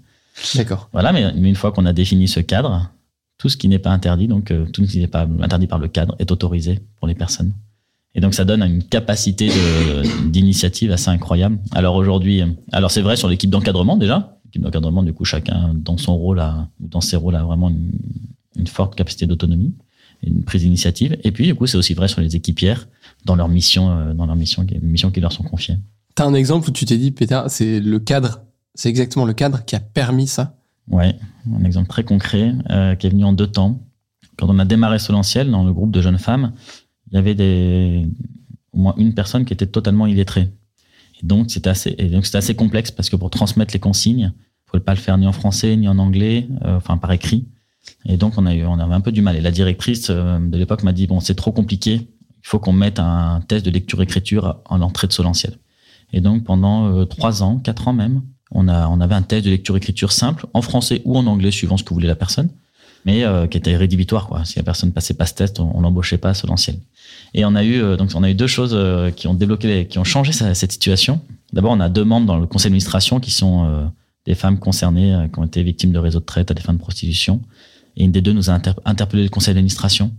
[0.56, 0.88] D'accord.
[0.92, 2.90] Voilà, mais, mais une fois qu'on a défini ce cadre,
[3.38, 5.78] tout ce qui n'est pas interdit, donc euh, tout ce qui n'est pas interdit par
[5.78, 7.52] le cadre, est autorisé pour les personnes.
[8.14, 9.50] Et donc ça donne une capacité
[10.26, 11.58] d'initiative assez incroyable.
[11.72, 12.42] Alors aujourd'hui,
[12.72, 14.36] alors c'est vrai sur l'équipe d'encadrement déjà.
[14.46, 17.92] L'équipe d'encadrement, du coup, chacun dans son rôle a, dans ses rôles a vraiment une,
[18.56, 19.74] une forte capacité d'autonomie,
[20.24, 21.16] une prise d'initiative.
[21.22, 22.88] Et puis du coup, c'est aussi vrai sur les équipières
[23.24, 25.76] dans leur mission, euh, dans leur mission, les missions qui leur sont confiées.
[26.16, 28.42] T'as un exemple où tu t'es dit, Péter, c'est le cadre,
[28.74, 30.56] c'est exactement le cadre qui a permis ça?
[30.88, 31.14] Ouais,
[31.54, 33.80] un exemple très concret euh, qui est venu en deux temps.
[34.36, 36.52] Quand on a démarré Solentiel dans le groupe de jeunes femmes,
[37.10, 38.06] il y avait des,
[38.72, 40.48] au moins une personne qui était totalement illettrée.
[41.22, 44.32] Et donc c'était assez, et donc c'était assez complexe parce que pour transmettre les consignes,
[44.66, 47.46] il fallait pas le faire ni en français ni en anglais, euh, enfin par écrit.
[48.06, 49.36] Et donc on a eu, on avait un peu du mal.
[49.36, 52.72] Et la directrice euh, de l'époque m'a dit bon c'est trop compliqué, il faut qu'on
[52.72, 55.58] mette un test de lecture-écriture en entrée de Solentiel.
[56.12, 59.44] Et donc pendant euh, trois ans, quatre ans même, on a, on avait un test
[59.44, 62.50] de lecture-écriture simple en français ou en anglais suivant ce que voulait la personne,
[63.04, 64.44] mais euh, qui était rédhibitoire quoi.
[64.44, 66.76] Si la personne passait pas ce test, on, on l'embauchait pas à Solentiel.
[67.34, 69.86] Et on a eu euh, donc on a eu deux choses euh, qui ont débloqué,
[69.86, 71.20] qui ont changé cette situation.
[71.52, 73.86] D'abord, on a deux membres dans le conseil d'administration qui sont euh,
[74.26, 76.78] des femmes concernées, qui ont été victimes de réseaux de traite à des fins de
[76.78, 77.40] prostitution.
[77.96, 80.12] Et une des deux nous a inter- interpellé le conseil d'administration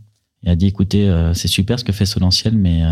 [0.44, 2.84] et a dit écoutez, c'est super ce que fait Solentiel, mais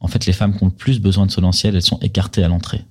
[0.00, 2.48] en fait, les femmes qui ont le plus besoin de Solentiel, elles sont écartées à
[2.48, 2.82] l'entrée.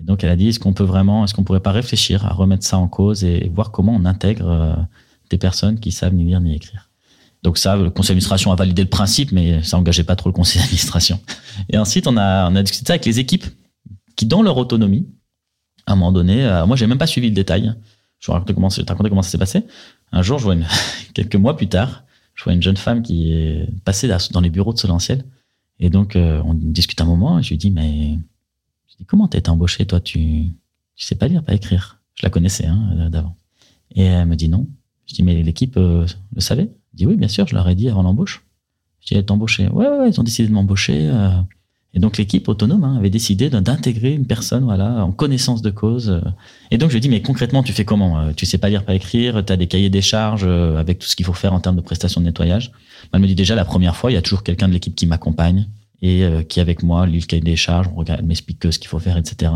[0.00, 2.32] Et donc, elle a dit est-ce qu'on peut vraiment, est-ce qu'on pourrait pas réfléchir à
[2.32, 4.76] remettre ça en cause et voir comment on intègre
[5.30, 6.83] des personnes qui savent ni lire ni écrire?
[7.44, 10.32] Donc ça, le conseil d'administration a validé le principe, mais ça engageait pas trop le
[10.32, 11.20] conseil d'administration.
[11.68, 13.44] Et ensuite, on a, on a discuté ça avec les équipes
[14.16, 15.06] qui, dans leur autonomie,
[15.86, 17.74] à un moment donné, euh, moi, j'ai même pas suivi le détail.
[18.18, 19.62] Je vais raconter comment, te comment ça s'est passé.
[20.10, 20.66] Un jour, je vois une,
[21.14, 24.72] quelques mois plus tard, je vois une jeune femme qui est passée dans- les bureaux
[24.72, 25.24] de Solentiel.
[25.78, 28.18] Et donc, euh, on discute un moment, et je lui dis, mais,
[28.88, 30.48] je dis, comment t'as été embauché, toi, tu,
[30.96, 32.00] tu sais pas lire, pas écrire.
[32.14, 33.36] Je la connaissais, hein, d'avant.
[33.94, 34.66] Et elle me dit non.
[35.06, 37.74] Je dis, mais l'équipe euh, le savait Elle dit, oui, bien sûr, je leur ai
[37.74, 38.44] dit avant l'embauche.
[39.00, 39.66] Je dis, elle est embauchée.
[39.68, 41.08] Ouais, ouais, ouais, ils ont décidé de m'embaucher.
[41.12, 41.30] euh.
[41.96, 46.10] Et donc, l'équipe autonome hein, avait décidé d'intégrer une personne, voilà, en connaissance de cause.
[46.10, 46.20] euh.
[46.70, 48.84] Et donc, je lui dis, mais concrètement, tu fais comment Euh, Tu sais pas lire,
[48.84, 51.60] pas écrire, tu as des cahiers des charges avec tout ce qu'il faut faire en
[51.60, 52.70] termes de prestations de nettoyage.
[53.12, 55.06] Elle me dit déjà, la première fois, il y a toujours quelqu'un de l'équipe qui
[55.06, 55.68] m'accompagne
[56.02, 58.88] et qui, avec moi, lit le cahier des charges, on regarde, m'explique que ce qu'il
[58.88, 59.52] faut faire, etc.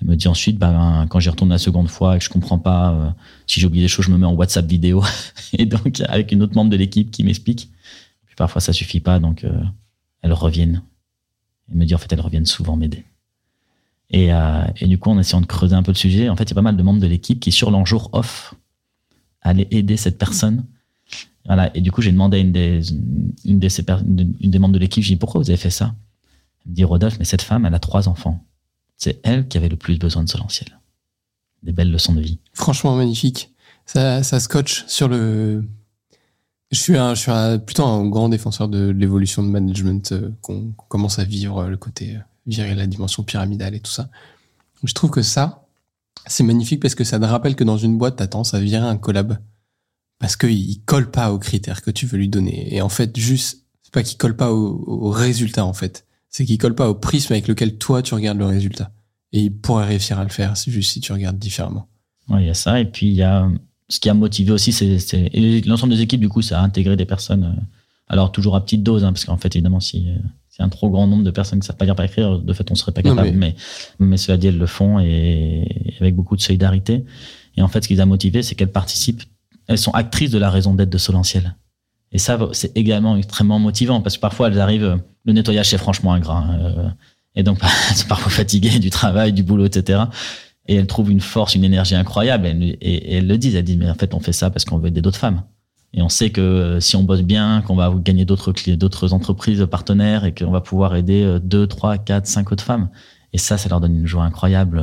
[0.00, 2.58] Elle me dit ensuite, ben, quand j'y retourne la seconde fois et que je comprends
[2.58, 3.10] pas, euh,
[3.46, 5.04] si j'ai oublié des choses, je me mets en WhatsApp vidéo.
[5.52, 7.70] et donc, avec une autre membre de l'équipe qui m'explique.
[8.26, 9.62] Puis parfois, ça suffit pas, donc euh,
[10.22, 10.82] elles reviennent.
[11.70, 13.04] Elle me dit, en fait, elles reviennent souvent m'aider.
[14.10, 16.44] Et, euh, et du coup, en essayant de creuser un peu le sujet, en fait,
[16.44, 18.54] il y a pas mal de membres de l'équipe qui, sur leur jour off,
[19.42, 20.64] allaient aider cette personne.
[21.44, 21.74] Voilà.
[21.76, 22.80] Et du coup, j'ai demandé à une des,
[23.44, 25.94] une des membres de l'équipe, j'ai dit, pourquoi vous avez fait ça?
[26.64, 28.42] Elle me dit, Rodolphe, mais cette femme, elle a trois enfants.
[29.00, 30.78] C'est elle qui avait le plus besoin de Solentiel.
[31.62, 32.38] Des belles leçons de vie.
[32.52, 33.52] Franchement magnifique.
[33.86, 35.64] Ça, ça scotche sur le.
[36.70, 36.92] Je suis,
[37.66, 41.76] plutôt un grand défenseur de l'évolution de management euh, qu'on commence à vivre euh, le
[41.76, 44.08] côté euh, virer la dimension pyramidale et tout ça.
[44.84, 45.66] Je trouve que ça,
[46.26, 48.86] c'est magnifique parce que ça te rappelle que dans une boîte, t'as tendance à virer
[48.86, 49.38] un collab
[50.20, 52.72] parce qu'il il colle pas aux critères que tu veux lui donner.
[52.72, 56.44] Et en fait, juste, c'est pas qu'il colle pas au, au résultat en fait, c'est
[56.44, 58.90] qu'il colle pas au prisme avec lequel toi tu regardes le résultat.
[59.32, 61.88] Et il pourrait réussir à le faire, c'est juste si tu regardes différemment.
[62.28, 62.80] Ouais, il y a ça.
[62.80, 63.48] Et puis, il y a
[63.88, 65.30] ce qui a motivé aussi, c'est
[65.66, 67.44] l'ensemble des équipes, du coup, ça a intégré des personnes.
[67.44, 67.60] euh,
[68.08, 70.16] alors, toujours à petite dose, hein, parce qu'en fait, évidemment, si euh,
[70.48, 72.52] c'est un trop grand nombre de personnes qui ne savent pas lire, pas écrire, de
[72.52, 73.32] fait, on serait pas capable.
[73.32, 73.54] mais...
[73.98, 77.04] mais cela dit, elles le font et avec beaucoup de solidarité.
[77.56, 79.22] Et en fait, ce qui les a motivées, c'est qu'elles participent,
[79.66, 81.56] elles sont actrices de la raison d'être de Solentiel.
[82.12, 85.78] Et ça, c'est également extrêmement motivant parce que parfois, elles arrivent, euh, le nettoyage, c'est
[85.78, 86.38] franchement ingrat.
[86.38, 86.88] hein, euh,
[87.36, 87.58] et donc,
[87.90, 90.02] elles sont parfois fatiguées du travail, du boulot, etc.
[90.66, 92.46] Et elles trouvent une force, une énergie incroyable.
[92.46, 94.88] Et, elles le disent, elles disent, mais en fait, on fait ça parce qu'on veut
[94.88, 95.42] aider d'autres femmes.
[95.92, 99.12] Et on sait que euh, si on bosse bien, qu'on va gagner d'autres cli- d'autres
[99.12, 102.88] entreprises partenaires et qu'on va pouvoir aider euh, deux, trois, quatre, cinq autres femmes.
[103.32, 104.82] Et ça, ça leur donne une joie incroyable.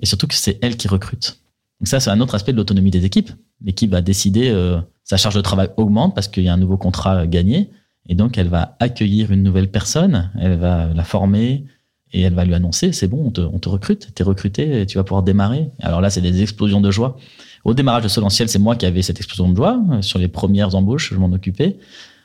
[0.00, 1.38] Et surtout que c'est elles qui recrutent.
[1.80, 3.30] Donc ça, c'est un autre aspect de l'autonomie des équipes.
[3.64, 6.76] L'équipe va décider, euh, sa charge de travail augmente parce qu'il y a un nouveau
[6.76, 7.70] contrat gagné.
[8.08, 11.64] Et donc, elle va accueillir une nouvelle personne, elle va la former
[12.12, 14.86] et elle va lui annoncer, c'est bon, on te, on te recrute, t'es recruté et
[14.86, 15.70] tu vas pouvoir démarrer.
[15.80, 17.16] Alors là, c'est des explosions de joie.
[17.64, 19.80] Au démarrage de Solentiel, c'est moi qui avais cette explosion de joie.
[19.92, 21.76] Euh, Sur les premières embauches, je m'en occupais.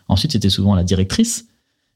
[0.08, 1.48] Ensuite, c'était souvent la directrice.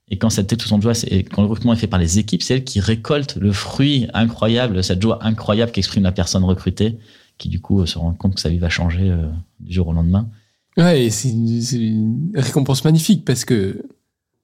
[0.09, 2.41] Et quand cette tout son joie, c'est quand le recrutement est fait par les équipes,
[2.41, 6.97] c'est elle qui récolte le fruit incroyable, cette joie incroyable qu'exprime la personne recrutée,
[7.39, 9.27] qui du coup se rend compte que sa vie va changer euh,
[9.59, 10.29] du jour au lendemain.
[10.77, 13.83] Ouais, c'est une, récompense magnifique parce que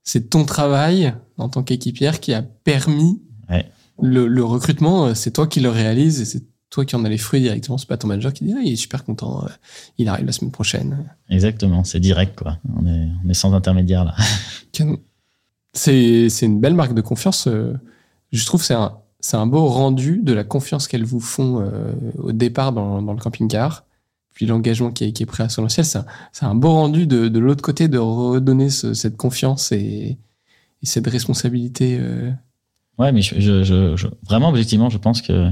[0.04, 3.70] c'est ton travail en tant qu'équipière qui a permis Ouais.
[4.02, 5.06] le, le recrutement.
[5.06, 7.78] euh, C'est toi qui le réalise et c'est toi qui en as les fruits directement.
[7.78, 9.50] C'est pas ton manager qui dit ah, il est super content, euh,
[10.00, 11.06] il arrive la semaine prochaine.
[11.30, 12.58] Exactement, c'est direct quoi.
[12.76, 14.16] On est, on est sans intermédiaire là.
[15.74, 17.48] C'est une belle marque de confiance.
[18.32, 21.60] Je trouve que c'est un c'est un beau rendu de la confiance qu'elles vous font
[21.62, 23.84] euh, au départ dans, dans le camping-car.
[24.36, 26.06] Puis l'engagement qui est, qui est pris à Solentiel, c'est un,
[26.52, 30.18] un beau rendu de, de l'autre côté de redonner ce- cette confiance et,
[30.84, 31.98] et cette responsabilité.
[32.00, 32.30] euh.
[33.00, 35.50] Ouais, mais je, je, je- je- vraiment objectivement, je pense que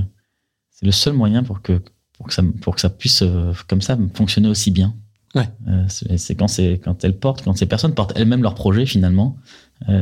[0.70, 1.82] c'est le seul moyen pour que
[2.18, 4.94] pour que ça pour que ça puisse euh, comme ça fonctionner aussi bien.
[5.34, 5.50] Ouais.
[5.88, 6.46] C'est quand
[6.84, 9.36] quand elles portent, quand ces personnes portent elles-mêmes leur projet finalement.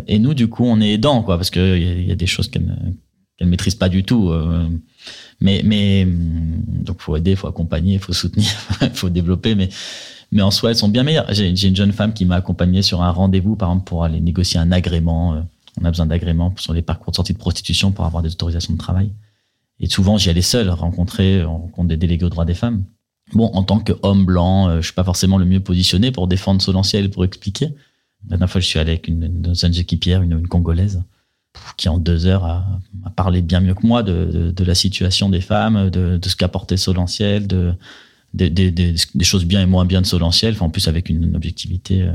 [0.08, 2.28] Et nous, du coup, on est aidants quoi, parce que il y, y a des
[2.28, 2.70] choses qu'elles
[3.42, 4.30] qu'elles maîtrisent pas du tout.
[4.30, 4.68] euh,
[5.42, 8.48] mais mais hum, donc faut aider, faut accompagner, faut soutenir,
[8.94, 9.70] faut développer, mais
[10.32, 11.26] mais en soi, elles sont bien meilleures.
[11.34, 14.60] J'ai une jeune femme qui m'a accompagné sur un rendez-vous, par exemple, pour aller négocier
[14.60, 15.34] un agrément.
[15.34, 15.42] euh,
[15.82, 18.74] on a besoin d'agréments sur les parcours de sortie de prostitution pour avoir des autorisations
[18.74, 19.12] de travail.
[19.80, 22.84] Et souvent, j'y allais seul, rencontrer, on rencontre des délégués aux droits des femmes.
[23.34, 26.62] Bon, en tant qu'homme blanc, euh, je suis pas forcément le mieux positionné pour défendre
[26.62, 27.68] Solentiel, pour expliquer.
[28.26, 31.04] La dernière fois, je suis allé avec une, une de une Congolaise,
[31.78, 32.66] qui en deux heures a,
[33.06, 36.30] a parlé bien mieux que moi de, de, de la situation des femmes, de, de
[36.30, 37.74] ce qu'apportait Solentiel, de,
[38.34, 41.24] des, des, des, choses bien et moins bien de Solentiel, enfin, en plus avec une,
[41.24, 42.14] une objectivité euh,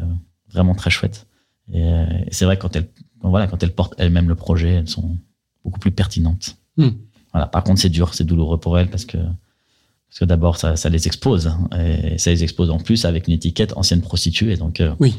[0.51, 1.27] vraiment très chouette.
[1.73, 2.89] Et, euh, et c'est vrai, quand elles,
[3.21, 5.19] quand, voilà, quand elles portent elles-mêmes le projet, elles sont
[5.65, 6.57] beaucoup plus pertinentes.
[6.77, 6.91] Hmm.
[7.33, 7.47] Voilà.
[7.47, 10.89] Par contre, c'est dur, c'est douloureux pour elles parce que, parce que d'abord, ça, ça
[10.89, 11.49] les expose.
[11.49, 14.57] hein, et ça les expose en plus avec une étiquette ancienne prostituée.
[14.57, 15.15] Donc, euh, Oui.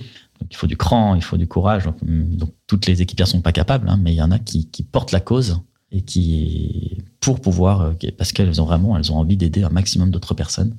[0.50, 1.86] Il faut du cran, il faut du courage.
[1.86, 4.68] Donc, donc toutes les équipières sont pas capables, hein, mais il y en a qui,
[4.92, 5.62] portent la cause
[5.92, 10.12] et qui, pour pouvoir, euh, parce qu'elles ont vraiment, elles ont envie d'aider un maximum
[10.12, 10.76] d'autres personnes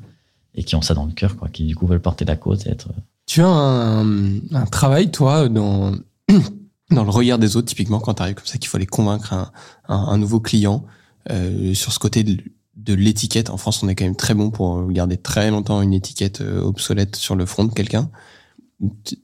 [0.54, 2.70] et qui ont ça dans le cœur, qui du coup veulent porter la cause et
[2.70, 2.88] être.
[3.26, 5.92] Tu as un, travail, toi, dans,
[6.90, 9.32] dans le regard des autres, typiquement quand tu arrives comme ça, qu'il faut aller convaincre
[9.32, 9.50] un,
[9.88, 10.84] un, nouveau client
[11.30, 12.38] euh, sur ce côté de,
[12.76, 13.50] de l'étiquette.
[13.50, 16.62] En France, on est quand même très bon pour garder très longtemps une étiquette euh,
[16.62, 18.11] obsolète sur le front de quelqu'un.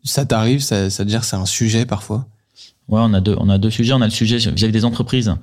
[0.03, 2.27] Ça t'arrive, ça, ça te dire c'est un sujet parfois?
[2.89, 3.93] Ouais, on a deux, on a deux sujets.
[3.93, 5.35] On a le sujet vis-à-vis des entreprises.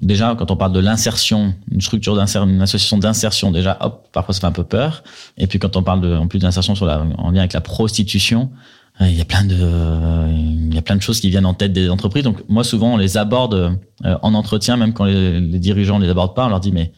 [0.00, 4.34] Déjà, quand on parle de l'insertion, une structure d'insertion, une association d'insertion, déjà, hop, parfois
[4.34, 5.02] ça fait un peu peur.
[5.36, 7.60] Et puis quand on parle de, en plus d'insertion sur la, en lien avec la
[7.60, 8.50] prostitution,
[9.00, 9.56] euh, il y a plein de,
[10.68, 12.22] il y a plein de choses qui viennent en tête des entreprises.
[12.22, 13.54] Donc moi, souvent, on les aborde
[14.04, 16.92] euh, en entretien, même quand les, les dirigeants les abordent pas, on leur dit mais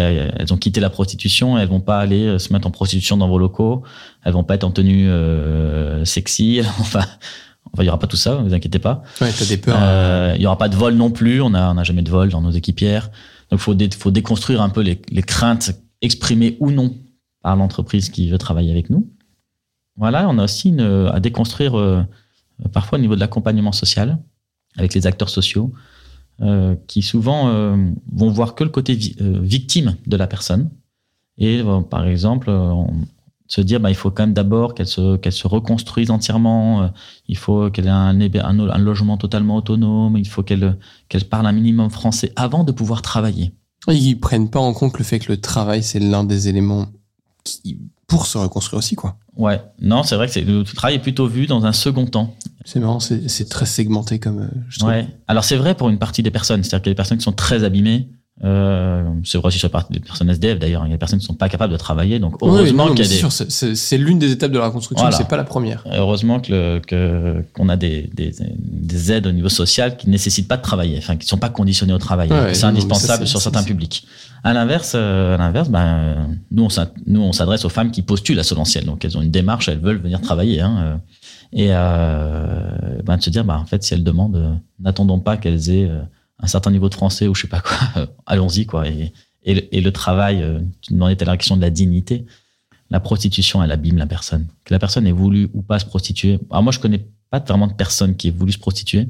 [0.00, 3.28] elles ont quitté la prostitution, elles vont pas aller euh, se mettre en prostitution dans
[3.28, 3.82] vos locaux,
[4.24, 7.00] elles vont pas être en tenue euh, sexy, enfin.
[7.74, 9.02] Enfin, il y aura pas tout ça, vous inquiétez pas.
[9.22, 9.78] Ouais, t'as des peurs.
[9.80, 11.40] Euh, il y aura pas de vol non plus.
[11.40, 13.10] On a, on a jamais de vol dans nos équipières.
[13.50, 15.70] Donc, faut, dé- faut déconstruire un peu les, les craintes
[16.02, 16.92] exprimées ou non
[17.40, 19.08] par l'entreprise qui veut travailler avec nous.
[19.96, 20.80] Voilà, on a aussi une,
[21.10, 22.02] à déconstruire euh,
[22.72, 24.18] parfois au niveau de l'accompagnement social
[24.76, 25.72] avec les acteurs sociaux
[26.40, 27.76] euh, qui souvent euh,
[28.12, 30.70] vont voir que le côté vi- euh, victime de la personne.
[31.38, 32.88] Et par exemple, on-
[33.48, 36.84] se dire bah, il faut quand même d'abord qu'elle se, qu'elle se reconstruise entièrement.
[36.84, 36.88] euh,
[37.28, 40.16] il faut qu'elle ait un, héber- un, un logement totalement autonome.
[40.16, 40.78] Il faut qu'elle
[41.10, 43.52] qu'elle parle un minimum français avant de pouvoir travailler.
[43.88, 46.86] Ils prennent pas en compte le fait que le travail, c'est l'un des éléments
[47.44, 49.16] qui, pour se reconstruire aussi, quoi.
[49.36, 52.34] Ouais, non, c'est vrai que le travail est plutôt vu dans un second temps.
[52.64, 54.90] C'est marrant, c'est très segmenté comme euh, je trouve.
[54.90, 55.06] Ouais.
[55.28, 57.24] Alors c'est vrai pour une partie des personnes, c'est-à-dire qu'il y a des personnes qui
[57.24, 58.08] sont très abîmées.
[58.44, 60.82] Euh, c'est vrai aussi sur la partie des personnes SDF d'ailleurs.
[60.84, 63.08] Il y a des personnes qui sont pas capables de travailler, donc heureusement qu'il y
[63.08, 65.16] a des, c'est- l'une des étapes de la reconstruction, Voilà.
[65.16, 65.84] c'est pas la première.
[65.92, 66.80] heureusement que
[67.54, 71.16] qu'on a des, des des aides au niveau social qui nécessitent pas de travailler, enfin
[71.16, 72.30] qui sont pas conditionnées au travail.
[72.30, 74.06] Ouais, c'est ça, indispensable sur certains publics.
[74.44, 78.02] À l'inverse, euh, à l'inverse, ben nous on s'in- nous on s'adresse aux femmes qui
[78.02, 81.00] postulent à Solentiel, donc elles ont une démarche, elles veulent venir travailler, hein,
[81.52, 85.70] et ben de se dire, bah en fait si elles demandent, euh, n'attendons pas qu'elles
[85.70, 86.02] aient euh,
[86.38, 88.84] un certain niveau de français ou je sais pas quoi, allons-y quoi.
[88.88, 89.12] Et,
[89.44, 90.44] le, travail,
[90.82, 92.24] tu demandais à la question de la dignité.
[92.90, 94.46] La prostitution, elle abîme la personne.
[94.64, 96.38] Que la personne ait voulu ou pas se prostituer.
[96.48, 99.08] Alors moi, je connais pas vraiment de personne qui ait voulu se prostituer.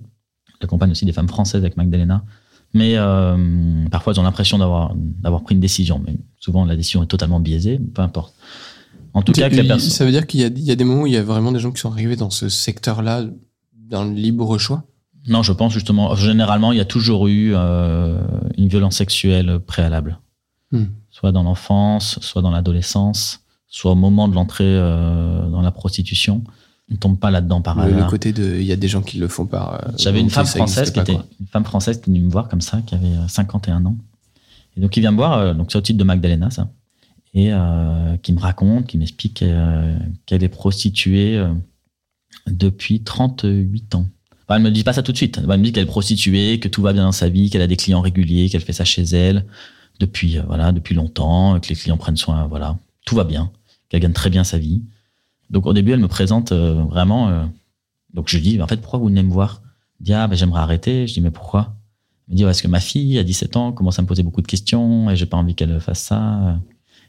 [0.63, 2.25] J'accompagne aussi des femmes françaises avec Magdalena.
[2.73, 6.01] Mais euh, parfois, elles ont l'impression d'avoir pris une décision.
[6.05, 7.79] Mais souvent, la décision est totalement biaisée.
[7.79, 8.35] Peu importe.
[9.15, 9.91] En tout cas, que la personne.
[9.91, 11.23] Ça veut dire qu'il y a, il y a des moments où il y a
[11.23, 13.25] vraiment des gens qui sont arrivés dans ce secteur-là,
[13.91, 14.85] dans le libre choix?
[15.29, 16.15] Non, je pense justement.
[16.17, 18.19] Généralement, il y a toujours eu euh,
[18.59, 20.19] une violence sexuelle préalable.
[20.73, 20.85] Hmm.
[21.11, 26.43] Soit dans l'enfance, soit dans l'adolescence, soit au moment de l'entrée euh, dans la prostitution.
[26.91, 28.11] On tombe pas là-dedans par Le, le hasard.
[28.11, 29.75] côté de, il y a des gens qui le font par.
[29.75, 32.31] euh, J'avais une femme ça française qui était une femme française qui est venue me
[32.31, 33.97] voir comme ça, qui avait euh, 51 ans.
[34.77, 36.67] Et donc, il vient me voir, donc c'est au titre de Magdalena, ça.
[37.35, 41.53] Et euh, qui me raconte, qui m'explique euh, qu'elle est prostituée euh,
[42.47, 44.07] depuis 38 ans.
[44.45, 45.39] Enfin, elle me dit pas ça tout de suite.
[45.39, 47.67] Elle me dit qu'elle est prostituée, que tout va bien dans sa vie, qu'elle a
[47.67, 49.47] des clients réguliers, qu'elle fait ça chez elle
[50.01, 52.77] depuis voilà depuis longtemps, que les clients prennent soin, voilà,
[53.07, 53.53] tout va bien,
[53.89, 54.83] qu'elle gagne très bien sa vie.
[55.51, 57.29] Donc au début, elle me présente euh, vraiment.
[57.29, 57.45] euh,
[58.15, 59.63] donc je lui dis, en fait, pourquoi vous venez me voir?
[60.01, 61.07] Elle dit, ah, ben, j'aimerais arrêter.
[61.07, 61.77] Je dis, mais pourquoi?
[62.29, 64.43] Elle me dit, parce que ma fille, à 17 ans, commence à me poser beaucoup
[64.43, 66.59] de questions et j'ai pas envie qu'elle fasse ça.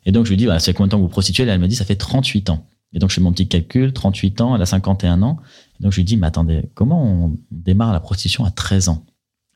[0.05, 1.43] Et donc je lui dis, bah, fait combien de temps que vous prostituez?
[1.43, 2.65] Elle me dit, ça fait 38 ans.
[2.93, 5.39] Et donc je fais mon petit calcul, 38 ans, elle a 51 ans.
[5.79, 9.05] Et donc je lui dis, mais attendez, comment on démarre la prostitution à 13 ans?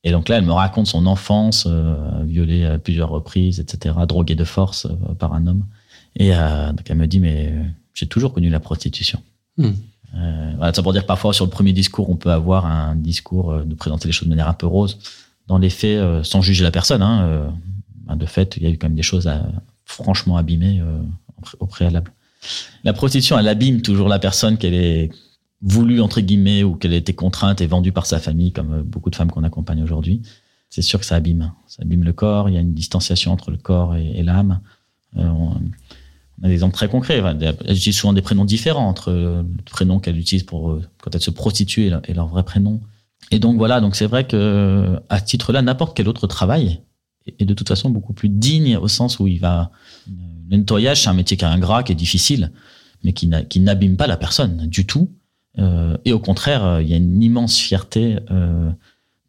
[0.03, 4.35] Et donc là, elle me raconte son enfance, euh, violée à plusieurs reprises, etc., droguée
[4.35, 5.65] de force euh, par un homme.
[6.15, 7.53] Et euh, donc elle me dit, mais
[7.93, 9.21] j'ai toujours connu la prostitution.
[10.15, 12.95] Euh, voilà, ça pour dire que parfois sur le premier discours, on peut avoir un
[12.95, 14.97] discours de présenter les choses de manière un peu rose.
[15.47, 17.51] Dans les faits, sans juger la personne, hein,
[18.05, 19.45] ben, de fait, il y a eu quand même des choses à,
[19.87, 20.99] franchement abîmées euh,
[21.37, 22.11] au pré- au préalable.
[22.83, 25.09] La prostitution, elle abîme toujours la personne qu'elle est
[25.61, 28.83] voulue, entre guillemets, ou qu'elle a été contrainte et vendue par sa famille, comme euh,
[28.83, 30.21] beaucoup de femmes qu'on accompagne aujourd'hui.
[30.69, 31.51] C'est sûr que ça abîme.
[31.67, 34.59] Ça abîme le corps, il y a une distanciation entre le corps et, l'âme.
[35.17, 35.53] Euh, on,
[36.43, 37.19] a des exemples très concrets.
[37.19, 40.79] Enfin, des- Elle utilise souvent des prénoms différents entre euh, le prénom qu'elle utilise pour
[41.01, 42.81] quand elle se prostitue et, leur- et leur vrai prénom.
[43.31, 46.81] Et donc voilà, donc c'est vrai que à ce titre-là, n'importe quel autre travail
[47.39, 49.71] est de toute façon beaucoup plus digne au sens où il va.
[50.49, 52.51] Le nettoyage, c'est un métier qui est ingrat, qui est difficile,
[53.03, 55.11] mais qui n'a- qui n'abîme pas la personne du tout.
[55.59, 58.69] Euh, et au contraire, euh, il y a une immense fierté euh,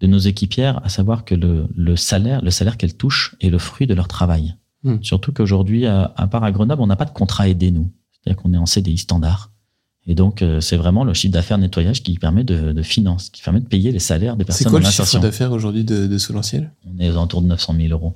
[0.01, 3.59] de nos équipières, à savoir que le, le salaire, le salaire qu'elles touchent est le
[3.59, 4.55] fruit de leur travail.
[4.85, 4.97] Hmm.
[5.03, 7.91] Surtout qu'aujourd'hui, à, à part à Grenoble, on n'a pas de contrat aidé, nous.
[8.13, 9.51] C'est-à-dire qu'on est en CDI standard.
[10.11, 13.43] Et donc, euh, c'est vraiment le chiffre d'affaires nettoyage qui permet de, de finance, qui
[13.43, 16.07] permet de payer les salaires des C'est personnes quoi en le chiffre d'affaires aujourd'hui de,
[16.07, 18.15] de Solentiel On est aux alentours de 900 000 euros.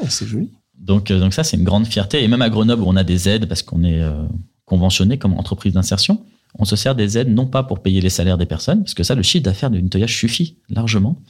[0.00, 0.50] Ah, C'est joli.
[0.78, 2.22] Donc, euh, donc ça, c'est une grande fierté.
[2.22, 4.22] Et même à Grenoble, où on a des aides parce qu'on est euh,
[4.66, 6.24] conventionné comme entreprise d'insertion,
[6.60, 9.02] on se sert des aides non pas pour payer les salaires des personnes, parce que
[9.02, 11.20] ça, le chiffre d'affaires du nettoyage suffit largement,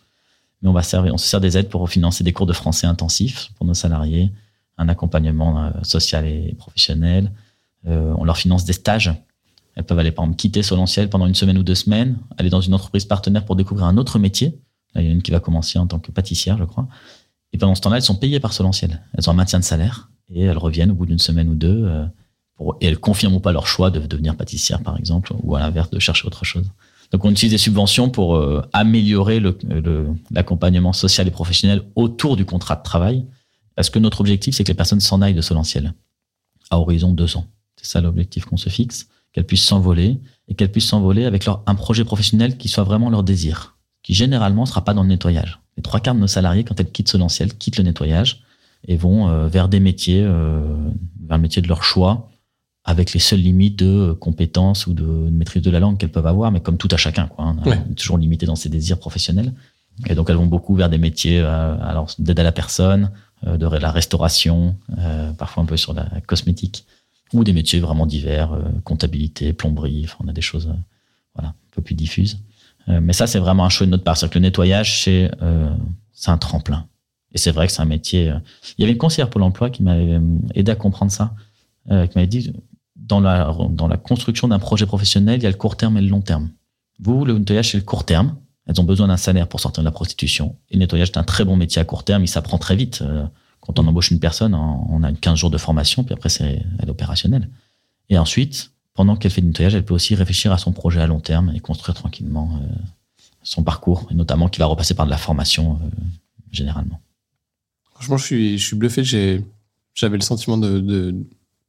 [0.60, 2.86] mais on va servir, on se sert des aides pour financer des cours de français
[2.86, 4.30] intensifs pour nos salariés,
[4.76, 7.30] un accompagnement social et professionnel.
[7.84, 9.12] On leur finance des stages.
[9.74, 12.60] Elles peuvent aller, par exemple, quitter Solentiel pendant une semaine ou deux semaines, aller dans
[12.60, 14.60] une entreprise partenaire pour découvrir un autre métier.
[14.94, 16.88] Là, il y en a une qui va commencer en tant que pâtissière, je crois.
[17.52, 19.02] Et pendant ce temps-là, elles sont payées par Solentiel.
[19.16, 21.84] Elles ont un maintien de salaire et elles reviennent au bout d'une semaine ou deux.
[21.84, 22.06] euh,
[22.54, 25.60] pour, et elles confirment ou pas leur choix de devenir pâtissière, par exemple, ou à
[25.60, 26.70] l'inverse, de chercher autre chose.
[27.10, 29.40] Donc, on utilise des subventions pour euh, améliorer
[30.30, 33.26] l'accompagnement social et professionnel autour du contrat de travail.
[33.74, 35.94] Parce que notre objectif, c'est que les personnes s'en aillent de Solentiel
[36.70, 37.46] à horizon deux ans.
[37.76, 41.62] C'est ça l'objectif qu'on se fixe, qu'elles puissent s'envoler et qu'elles puissent s'envoler avec leur,
[41.66, 45.08] un projet professionnel qui soit vraiment leur désir, qui généralement ne sera pas dans le
[45.08, 45.60] nettoyage.
[45.76, 48.42] Les trois quarts de nos salariés, quand elles quittent Solentiel, quittent le nettoyage
[48.86, 50.60] et vont euh, vers des métiers, euh,
[51.26, 52.28] vers le métier de leur choix,
[52.84, 56.26] avec les seules limites de euh, compétences ou de, maîtrise de la langue qu'elles peuvent
[56.26, 57.44] avoir, mais comme tout à chacun, quoi.
[57.44, 57.56] hein.
[57.64, 57.78] Ouais.
[57.96, 59.52] Toujours limité dans ses désirs professionnels.
[60.08, 63.10] Et donc elles vont beaucoup vers des métiers euh, alors d'aide à la personne,
[63.46, 66.86] euh, de la restauration, euh, parfois un peu sur la cosmétique,
[67.32, 70.78] ou des métiers vraiment divers, euh, comptabilité, plomberie, enfin, on a des choses euh,
[71.34, 72.38] voilà, un peu plus diffuses.
[72.88, 74.16] Euh, mais ça, c'est vraiment un choix de notre part.
[74.16, 75.30] C'est-à-dire que le nettoyage, c'est
[76.26, 76.86] un tremplin.
[77.32, 78.32] Et c'est vrai que c'est un métier.
[78.76, 80.20] Il y avait une conseillère pour l'emploi qui m'avait
[80.54, 81.34] aidé à comprendre ça,
[81.90, 82.52] euh, qui m'avait dit
[82.96, 86.00] dans la, dans la construction d'un projet professionnel, il y a le court terme et
[86.00, 86.50] le long terme.
[87.00, 88.36] Vous, le nettoyage, c'est le court terme.
[88.66, 90.56] Elles ont besoin d'un salaire pour sortir de la prostitution.
[90.70, 92.22] Et le nettoyage, c'est un très bon métier à court terme.
[92.22, 93.02] Il s'apprend très vite.
[93.62, 96.90] Quand on embauche une personne, on a 15 jours de formation, puis après, c'est, elle
[96.90, 97.48] est.
[98.08, 101.06] Et ensuite, pendant qu'elle fait du nettoyage, elle peut aussi réfléchir à son projet à
[101.06, 102.66] long terme et construire tranquillement euh,
[103.44, 105.88] son parcours, et notamment qui va repasser par de la formation, euh,
[106.50, 107.00] généralement.
[107.94, 109.04] Franchement, je suis, bluffé.
[109.94, 111.14] J'avais le sentiment de, de,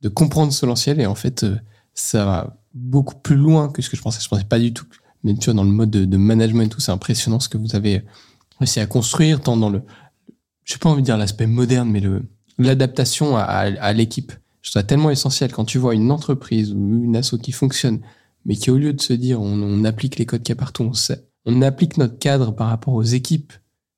[0.01, 1.55] de comprendre Solentiel et en fait, euh,
[1.93, 4.19] ça va beaucoup plus loin que ce que je pensais.
[4.19, 4.87] Je pensais pas du tout.
[5.23, 7.59] Mais tu vois, dans le mode de, de management et tout, c'est impressionnant ce que
[7.59, 8.03] vous avez
[8.59, 9.83] réussi à construire, tant dans le,
[10.65, 12.23] j'ai pas envie de dire l'aspect moderne, mais le,
[12.57, 14.31] l'adaptation à, l'équipe.
[14.61, 17.99] Je trouve ça tellement essentiel quand tu vois une entreprise ou une asso qui fonctionne,
[18.45, 20.83] mais qui au lieu de se dire on, applique les codes qu'il y a partout,
[20.83, 23.51] on, sait- on applique notre cadre par rapport aux équipes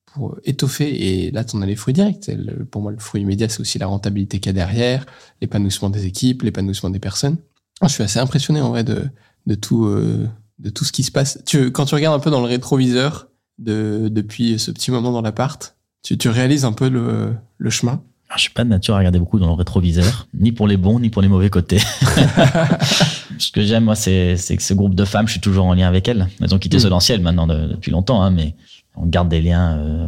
[0.06, 1.26] pour étoffer.
[1.26, 2.32] Et là, tu en as les fruits directs.
[2.72, 5.06] Pour moi, le fruit immédiat, c'est aussi la rentabilité qu'il y a derrière,
[5.42, 7.38] l'épanouissement des équipes, l'épanouissement des personnes.
[7.82, 9.08] Ah, Je suis assez impressionné en vrai de,
[9.46, 10.28] de, tout, euh,
[10.60, 11.40] de tout ce qui se passe.
[11.46, 15.22] Tu, quand tu regardes un peu dans le rétroviseur de, depuis ce petit moment dans
[15.22, 15.75] l'appart,
[16.06, 18.02] tu, tu réalises un peu le, le chemin?
[18.28, 20.78] Alors, je suis pas de nature à regarder beaucoup dans le rétroviseur, ni pour les
[20.78, 21.80] bons, ni pour les mauvais côtés.
[23.38, 25.88] Ce que j'aime, moi, c'est que ce groupe de femmes, je suis toujours en lien
[25.88, 26.28] avec elles.
[26.42, 26.82] Elles ont quitté Mm.
[26.82, 28.56] Solentiel maintenant de- depuis longtemps, hein, mais
[28.96, 30.08] on garde des liens euh,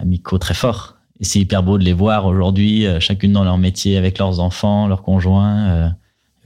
[0.00, 0.96] amicaux très forts.
[1.20, 4.40] Et c'est hyper beau de les voir aujourd'hui, euh, chacune dans leur métier, avec leurs
[4.40, 5.68] enfants, leurs conjoints.
[5.68, 5.88] euh,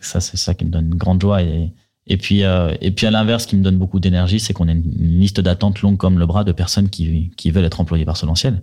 [0.00, 1.42] ça, c'est ça qui me donne une grande joie.
[1.42, 1.72] Et,
[2.06, 2.42] et puis,
[2.80, 5.20] et puis à l'inverse, ce qui me donne beaucoup d'énergie, c'est qu'on a une, une
[5.20, 8.62] liste d'attente longue comme le bras de personnes qui, qui veulent être employées par Solentiel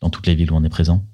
[0.00, 1.04] dans toutes les villes où on est présent.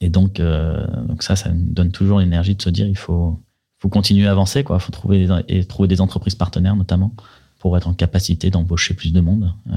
[0.00, 3.40] Et donc, euh, donc ça, ça me donne toujours l'énergie de se dire, il faut,
[3.78, 4.78] faut continuer à avancer, quoi.
[4.78, 7.14] Faut trouver des, et trouver des entreprises partenaires, notamment,
[7.58, 9.52] pour être en capacité d'embaucher plus de monde.
[9.70, 9.72] Euh,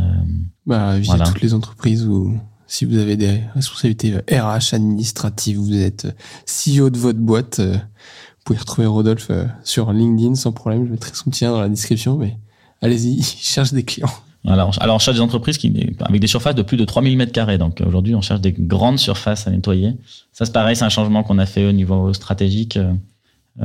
[0.66, 1.26] Bah, Voilà.
[1.26, 2.38] toutes les entreprises où,
[2.68, 7.60] si vous avez des responsabilités euh, RH, administratives, vous êtes euh, CEO de votre boîte,
[7.60, 10.86] euh, vous pouvez retrouver Rodolphe euh, sur LinkedIn sans problème.
[10.86, 12.38] Je mettrai son tien dans la description, mais
[12.82, 14.10] allez-y, cherche des clients.
[14.48, 17.34] Alors, alors, on cherche des entreprises qui, avec des surfaces de plus de 3000 mètres
[17.34, 17.58] carrés.
[17.58, 19.94] Donc, aujourd'hui, on cherche des grandes surfaces à nettoyer.
[20.32, 22.78] Ça, c'est pareil, c'est un changement qu'on a fait au niveau stratégique.
[22.78, 22.94] Euh,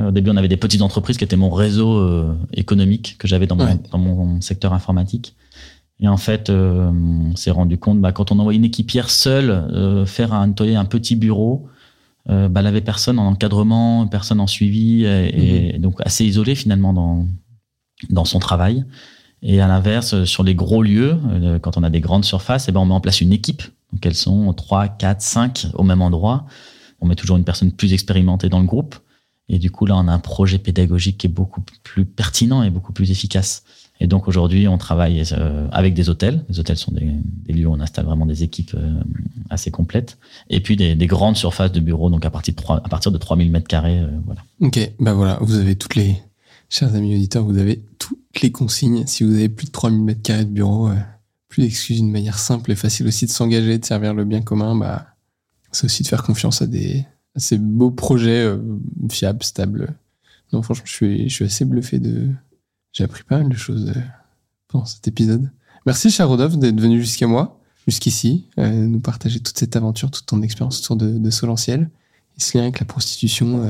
[0.09, 3.47] Au début, on avait des petites entreprises qui étaient mon réseau euh, économique que j'avais
[3.47, 3.79] dans, mon- Ouais.
[3.91, 5.35] dans mon secteur informatique.
[6.01, 9.49] Et en fait, euh, on s'est rendu compte, bah, quand on envoyait une équipière seule
[9.51, 11.67] euh, faire un, nettoyer un petit bureau,
[12.29, 16.55] euh, bah, elle avait personne en encadrement, personne en suivi, et, et donc assez isolée
[16.55, 17.25] finalement dans,
[18.09, 18.83] dans son travail.
[19.41, 22.67] Et à l'inverse, euh, sur les gros lieux, euh, quand on a des grandes surfaces,
[22.67, 23.63] eh ben, on met en place une équipe.
[23.93, 26.45] Donc elles sont 3, 4, 5 au même endroit.
[27.01, 28.95] On met toujours une personne plus expérimentée dans le groupe.
[29.47, 32.71] Et du coup, là, on a un projet pédagogique qui est beaucoup plus pertinent et
[32.71, 33.63] beaucoup plus efficace.
[33.99, 36.43] Et donc aujourd'hui, on travaille euh, avec des hôtels.
[36.49, 38.75] Les hôtels sont des, lieux où on installe vraiment des équipes
[39.51, 40.17] assez complètes.
[40.49, 43.11] Et puis des, des grandes surfaces de bureaux, donc à partir de, 3, à partir
[43.11, 44.01] de 3000 mètres carrés.
[44.25, 44.41] voilà.
[44.61, 46.17] Ok, bah voilà, vous avez toutes les,
[46.69, 49.05] chers amis auditeurs, vous avez toutes les consignes.
[49.07, 50.95] Si vous avez plus de 3000 mètres carrés de bureau, euh,
[51.47, 54.75] plus d'excuses, une manière simple et facile aussi de s'engager, de servir le bien commun,
[54.75, 55.07] bah,
[55.71, 56.67] c'est aussi de faire confiance à
[57.37, 58.57] ces beaux projets euh,
[59.09, 59.95] fiables, stables.
[60.53, 62.29] Non, franchement, je suis, je suis assez bluffé de,
[62.93, 64.01] j'ai appris pas mal de choses euh,
[64.67, 65.51] pendant cet épisode.
[65.85, 70.41] Merci, cher Rodolphe, d'être venu jusqu'à moi, jusqu'ici, nous partager toute cette aventure, toute ton
[70.41, 71.91] expérience autour de, de Solentiel.
[72.37, 73.69] Et ce lien avec la prostitution,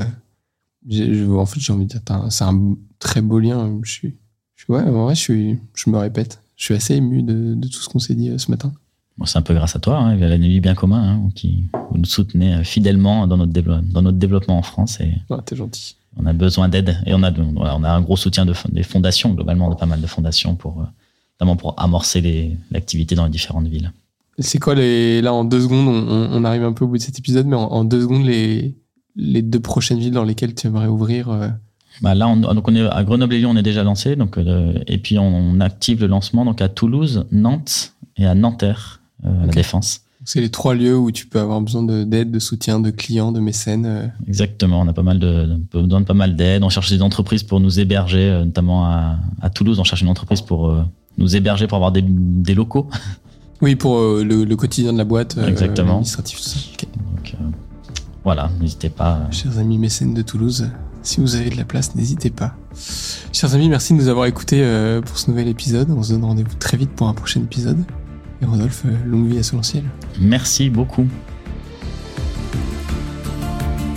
[0.90, 3.78] en fait, j'ai envie de dire, c'est un très beau lien.
[3.82, 4.14] Je suis,
[4.54, 7.54] je suis- ouais, en vrai, je suis, je me répète, je suis assez ému de,
[7.54, 8.72] de tout ce qu'on s'est dit euh, ce matin.
[9.18, 11.64] Bon, c'est un peu grâce à toi, hein, via la nuit bien commun, hein, qui
[11.90, 15.00] vous nous soutenez euh, fidèlement dans notre, dévelop- dans notre développement en France.
[15.00, 15.96] Et Ah, t'es gentil.
[16.18, 16.98] on a besoin d'aide.
[17.06, 20.00] Et on a, on a un gros soutien de, des fondations, globalement, de pas mal
[20.02, 20.84] de fondations, pour, euh,
[21.40, 23.90] notamment pour amorcer l'activité dans les différentes villes.
[24.38, 26.98] C'est quoi les, là, en deux secondes, on, on- on arrive un peu au bout
[26.98, 28.74] de cet épisode, mais en, en deux secondes, les,
[29.16, 31.28] les deux prochaines villes dans lesquelles tu aimerais ouvrir.
[31.30, 31.48] euh,
[32.02, 34.16] Bah là, on, donc on est à Grenoble et Lyon, on est déjà lancé.
[34.16, 38.34] Donc, euh, et puis, on, on active le lancement donc à Toulouse, Nantes et à
[38.34, 39.52] Nanterre, euh, à la.
[39.52, 40.00] Défense.
[40.24, 43.32] c'est les trois lieux où tu peux avoir besoin de- d'aide, de, soutien, de clients,
[43.32, 43.86] de mécènes.
[43.86, 44.06] euh.
[44.28, 46.62] Exactement, on a pas mal de, de- besoin de pas mal d'aide.
[46.62, 49.78] On cherche des entreprises pour nous héberger, notamment à, à Toulouse.
[49.80, 50.84] On cherche une entreprise pour
[51.18, 52.88] nous héberger, pour avoir des, des locaux.
[53.62, 55.38] Oui, pour le, le quotidien de la boîte.
[55.48, 55.92] Exactement.
[55.92, 56.40] Administratif.
[57.14, 57.34] Donc
[58.26, 59.20] voilà, n'hésitez pas.
[59.30, 60.68] Chers amis mécènes de Toulouse,
[61.04, 62.56] si vous avez de la place, n'hésitez pas.
[63.32, 65.92] Chers amis, merci de nous avoir écoutés euh, pour ce nouvel épisode.
[65.92, 67.78] On se donne rendez-vous très vite pour un prochain épisode.
[68.42, 69.84] Et Rodolphe, euh, longue vie à Solentiel.
[70.18, 71.06] Merci beaucoup.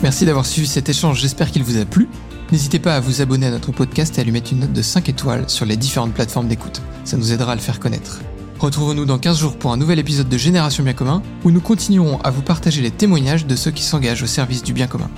[0.04, 2.08] Merci d'avoir suivi cet échange, j'espère qu'il vous a plu.
[2.52, 4.82] N'hésitez pas à vous abonner à notre podcast et à lui mettre une note de
[4.84, 6.84] 5 étoiles sur les différentes plateformes d'écoute.
[7.04, 8.20] Ça nous aidera à le faire connaître.
[8.60, 12.20] Retrouvons-nous dans 15 jours pour un nouvel épisode de Génération Bien Commun, où nous continuerons
[12.24, 15.10] à vous partager les témoignages de ceux qui s'engagent au service du bien commun.